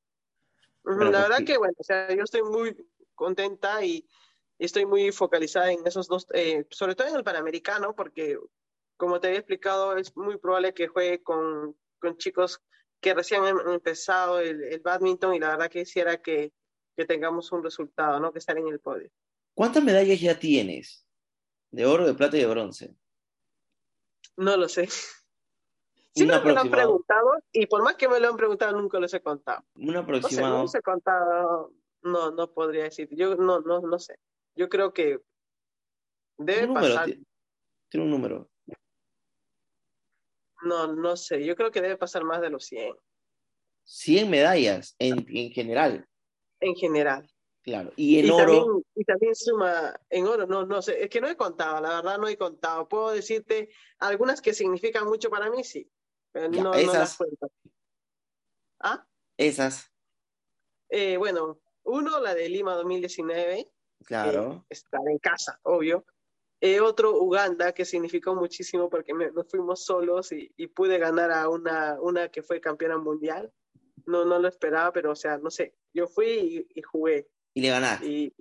Bueno, 0.83 1.11
la 1.11 1.23
verdad 1.23 1.39
sí. 1.39 1.45
que 1.45 1.59
bueno, 1.59 1.75
o 1.77 1.85
sea, 1.85 2.15
yo 2.15 2.23
estoy 2.23 2.43
muy 2.43 2.77
contenta 3.15 3.85
y, 3.85 4.07
y 4.59 4.65
estoy 4.65 4.87
muy 4.87 5.13
focalizada 5.13 5.73
en 5.73 5.87
esos 5.87 6.09
dos, 6.09 6.27
eh, 6.33 6.67
sobre 6.71 6.95
todo 6.95 7.09
en 7.09 7.17
el 7.17 7.25
Panamericano, 7.25 7.95
porque 7.95 8.39
como 8.97 9.21
te 9.21 9.29
había 9.29 9.41
explicado, 9.41 9.97
es 9.97 10.17
muy 10.17 10.37
probable 10.39 10.75
que 10.75 10.89
juegue 10.89 11.23
con, 11.23 11.77
con 11.99 12.17
chicos 12.19 12.61
que 13.01 13.15
recién 13.15 13.43
han 13.45 13.59
empezado 13.73 14.41
el, 14.41 14.63
el 14.63 14.81
badminton 14.81 15.35
y 15.35 15.39
la 15.39 15.51
verdad 15.51 15.71
que 15.71 15.81
quisiera 15.81 16.21
que, 16.21 16.53
que 16.97 17.07
tengamos 17.07 17.51
un 17.53 17.63
resultado, 17.63 18.21
¿no? 18.21 18.33
Que 18.33 18.39
estar 18.39 18.59
en 18.59 18.69
el 18.69 18.81
podio. 18.81 19.11
¿Cuántas 19.55 19.83
medallas 19.83 20.21
ya 20.21 20.39
tienes? 20.39 21.07
De 21.71 21.87
oro, 21.87 22.07
de 22.07 22.15
plata 22.15 22.37
y 22.37 22.41
de 22.41 22.47
bronce. 22.47 22.95
No 24.37 24.57
lo 24.57 24.69
sé. 24.69 24.89
Sí 26.13 26.27
me 26.27 26.27
lo 26.27 26.59
han 26.61 26.71
preguntado 26.71 27.31
y 27.53 27.67
por 27.67 27.85
más 27.85 27.95
que 27.95 28.09
me 28.09 28.19
lo 28.19 28.29
han 28.29 28.37
preguntado 28.37 28.77
nunca 28.77 28.99
los 28.99 29.15
he 29.15 29.21
contado. 29.23 29.63
Un 29.75 29.87
No 29.87 29.93
sé, 29.93 29.95
no 29.95 30.01
aproximado. 30.03 30.63
los 30.63 30.75
he 30.75 30.83
contado, 30.83 31.73
no, 32.03 32.31
no 32.33 32.53
podría 32.53 32.85
decir. 32.85 33.09
Yo 33.13 33.37
no, 33.37 33.61
no, 33.61 33.81
no 33.81 33.99
sé. 34.01 34.17
Yo 34.57 34.69
creo 34.69 34.93
que 34.93 35.21
debe 36.37 36.63
Un 36.67 36.75
número. 36.75 36.95
pasar, 36.95 37.07
ti- 37.07 37.25
Tiene 37.89 38.05
un 38.07 38.11
número. 38.11 38.51
no, 40.63 40.93
no 40.95 41.17
sé. 41.17 41.45
Yo 41.45 41.55
creo 41.55 41.71
que 41.71 41.81
debe 41.81 41.97
pasar 41.97 42.25
más 42.25 42.41
de 42.41 42.51
los 42.51 42.65
100 42.67 42.95
100 43.85 44.29
medallas 44.31 44.95
en, 44.99 45.25
en 45.29 45.51
general. 45.53 46.07
en 46.61 46.75
general. 46.75 47.30
Claro. 47.63 47.93
Y 47.97 48.19
en 48.19 48.27
y 48.27 48.31
oro. 48.31 48.45
También, 48.65 48.85
y 48.95 49.05
también 49.05 49.35
suma 49.35 50.01
en 50.09 50.27
oro, 50.27 50.47
no, 50.47 50.65
no 50.65 50.81
sé. 50.81 51.03
Es 51.05 51.11
que 51.11 51.21
no 51.21 51.29
he 51.29 51.37
contado, 51.37 51.81
la 51.81 51.97
verdad 51.97 52.19
no 52.19 52.27
he 52.29 52.37
contado. 52.39 52.89
Puedo 52.89 53.11
decirte 53.11 53.69
algunas 53.99 54.41
que 54.41 54.55
significan 54.55 55.07
mucho 55.07 55.29
para 55.31 55.51
mí, 55.51 55.63
sí. 55.65 55.91
Pero 56.33 56.51
Ya, 56.51 56.63
no, 56.63 56.71
no 56.73 56.79
esas. 56.79 56.95
las 56.95 57.17
cuento. 57.17 57.51
¿Ah? 58.81 59.07
Esas. 59.37 59.91
Eh, 60.89 61.17
bueno, 61.19 61.61
uno, 61.85 62.21
la 62.21 62.35
de 62.35 62.49
Lima 62.49 62.75
2019. 62.77 63.71
Claro. 64.05 64.53
eh, 64.55 64.67
estar 64.71 65.01
en 65.07 65.19
casa, 65.19 65.61
obvio. 65.63 66.05
Eh, 66.63 66.81
otro, 66.81 67.19
Uganda, 67.23 67.73
que 67.73 67.85
significó 67.85 68.35
muchísimo 68.35 68.89
porque 68.91 69.15
me- 69.15 69.31
nos 69.33 69.49
fuimos 69.49 69.85
solos 69.85 70.33
y, 70.33 70.53
y 70.57 70.67
pude 70.69 70.99
ganar 70.99 71.31
a 71.31 71.49
una, 71.49 71.99
una 72.01 72.29
que 72.31 72.43
fue 72.43 72.61
campeona 72.61 72.99
mundial. 72.99 73.53
No, 74.07 74.25
no 74.25 74.39
lo 74.39 74.49
esperaba, 74.49 74.93
pero 74.93 75.13
o 75.13 75.17
sea, 75.17 75.39
no 75.39 75.51
sé, 75.51 75.75
yo 75.95 76.07
fui 76.07 76.27
y, 76.27 76.79
y 76.79 76.83
jugué 76.83 77.29
Y 77.55 77.61
le 77.63 77.69
ganaste. 77.69 78.07
y, 78.07 78.35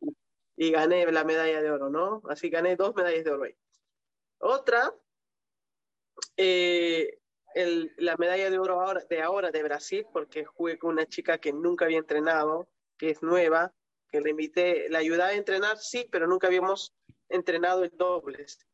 y 0.56 0.72
gané 0.72 1.12
la 1.12 1.24
medalla 1.24 1.62
de 1.62 1.72
oro, 1.72 1.89
¿no? 1.89 2.22
Así 2.30 2.50
gané 2.50 2.76
dos 2.76 2.95
medallas 2.95 3.24
de 3.24 3.32
oro 3.32 3.43
ahí. 3.43 3.56
Otra, 4.39 4.93
eh, 6.38 7.19
el- 7.56 7.91
la 7.98 8.15
medalla 8.17 8.50
de 8.50 8.60
oro 8.60 8.82
ahora, 8.82 9.04
de 9.10 9.22
ahora 9.22 9.52
de 9.52 9.63
Brasil, 9.63 10.06
porque 10.13 10.45
jugué 10.45 10.78
con 10.78 10.91
una 10.91 11.06
chica 11.06 11.39
que 11.39 11.52
nunca 11.52 11.86
había 11.86 11.98
entrenado, 11.98 12.69
que 12.98 13.10
es 13.10 13.22
nueva, 13.24 13.74
que 14.12 14.22
le 14.22 14.32
invité, 14.32 14.89
la 14.89 15.00
ayudaba 15.00 15.30
a 15.30 15.34
entrenar, 15.34 15.78
sí, 15.78 16.08
pero 16.12 16.28
nunca 16.28 16.48
habíamos 16.48 16.93
entrenado 17.30 17.84
el 17.84 17.91
dobles. 17.95 18.65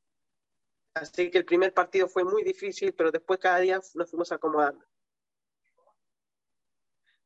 Así 0.93 1.29
que 1.29 1.39
el 1.39 1.45
primer 1.45 1.73
partido 1.73 2.07
fue 2.07 2.23
muy 2.23 2.43
difícil, 2.43 2.93
pero 2.93 3.11
después 3.11 3.39
cada 3.39 3.59
día 3.59 3.81
nos 3.95 4.09
fuimos 4.09 4.31
acomodando. 4.31 4.85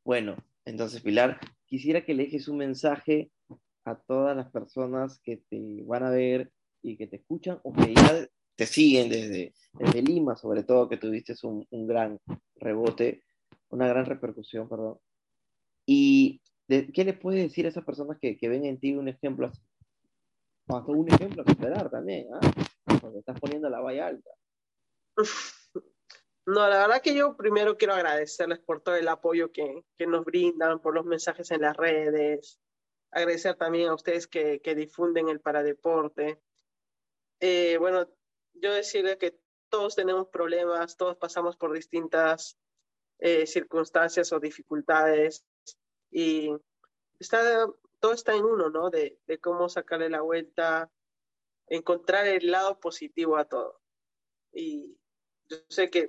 Bueno, 0.04 0.36
entonces, 0.64 1.02
Pilar, 1.02 1.38
quisiera 1.70 2.04
que 2.04 2.14
le 2.14 2.24
dejes 2.24 2.48
un 2.48 2.58
mensaje 2.58 3.30
a 3.84 3.94
todas 3.94 4.36
las 4.36 4.50
personas 4.50 5.20
que 5.20 5.38
te 5.48 5.82
van 5.84 6.02
a 6.02 6.10
ver 6.10 6.50
y 6.82 6.96
que 6.96 7.06
te 7.06 7.16
escuchan 7.16 7.60
o 7.62 7.72
que 7.72 7.94
ya 7.94 8.28
te 8.56 8.66
siguen 8.66 9.08
desde, 9.08 9.54
Lima, 10.02 10.36
sobre 10.36 10.64
todo, 10.64 10.88
que 10.88 10.98
tuviste 10.98 11.34
un, 11.44 11.66
un 11.70 11.86
gran 11.86 12.18
rebote, 12.56 13.22
una 13.70 13.88
gran 13.88 14.04
repercusión, 14.04 14.68
perdón. 14.68 14.98
¿Y 15.86 16.42
de- 16.68 16.92
qué 16.92 17.04
le 17.04 17.14
puedes 17.14 17.42
decir 17.42 17.64
a 17.66 17.68
esas 17.70 17.84
personas 17.84 18.18
que, 18.20 18.36
ven 18.48 18.64
en 18.64 18.78
ti 18.78 18.92
un 18.94 19.08
ejemplo 19.08 19.46
así? 19.46 19.62
O 20.66 20.76
hasta 20.76 20.92
un 20.92 21.08
ejemplo 21.08 21.44
que 21.44 21.52
esperar 21.52 21.88
también, 21.90 22.26
¿ah? 22.34 22.40
Porque 23.00 23.20
estás 23.20 23.38
poniendo 23.40 23.70
la 23.70 23.80
valla 23.80 24.08
alta. 24.08 24.30
No, 26.46 26.68
la 26.68 26.86
verdad 26.86 27.02
que 27.02 27.14
yo 27.14 27.36
primero 27.36 27.76
quiero 27.76 27.94
agradecerles 27.94 28.58
por 28.60 28.80
todo 28.80 28.96
el 28.96 29.08
apoyo 29.08 29.52
que, 29.52 29.84
que 29.96 30.06
nos 30.06 30.24
brindan, 30.24 30.80
por 30.80 30.94
los 30.94 31.04
mensajes 31.04 31.50
en 31.50 31.60
las 31.60 31.76
redes, 31.76 32.58
agradecer 33.10 33.56
también 33.56 33.88
a 33.88 33.94
ustedes 33.94 34.26
que, 34.26 34.60
que 34.60 34.74
difunden 34.74 35.28
el 35.28 35.40
paradeporte. 35.40 36.40
Eh, 37.40 37.76
bueno, 37.78 38.08
yo 38.54 38.72
decirle 38.72 39.18
que 39.18 39.38
todos 39.68 39.94
tenemos 39.94 40.28
problemas, 40.28 40.96
todos 40.96 41.16
pasamos 41.16 41.56
por 41.56 41.72
distintas 41.72 42.58
eh, 43.18 43.46
circunstancias 43.46 44.32
o 44.32 44.40
dificultades 44.40 45.44
y 46.10 46.50
está, 47.18 47.68
todo 48.00 48.12
está 48.12 48.34
en 48.34 48.44
uno, 48.44 48.70
¿no? 48.70 48.90
De, 48.90 49.18
de 49.26 49.38
cómo 49.38 49.68
sacarle 49.68 50.10
la 50.10 50.22
vuelta, 50.22 50.90
encontrar 51.68 52.26
el 52.26 52.50
lado 52.50 52.80
positivo 52.80 53.36
a 53.36 53.44
todo. 53.44 53.80
Y 54.52 54.98
yo 55.48 55.58
sé 55.68 55.90
que 55.90 56.08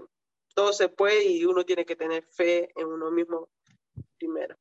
todo 0.54 0.74
se 0.74 0.90
puede 0.90 1.26
y 1.26 1.46
uno 1.46 1.64
tiene 1.64 1.86
que 1.86 1.96
tener 1.96 2.24
fe 2.24 2.72
en 2.76 2.88
uno 2.88 3.12
mismo 3.12 3.50
primero. 4.18 4.56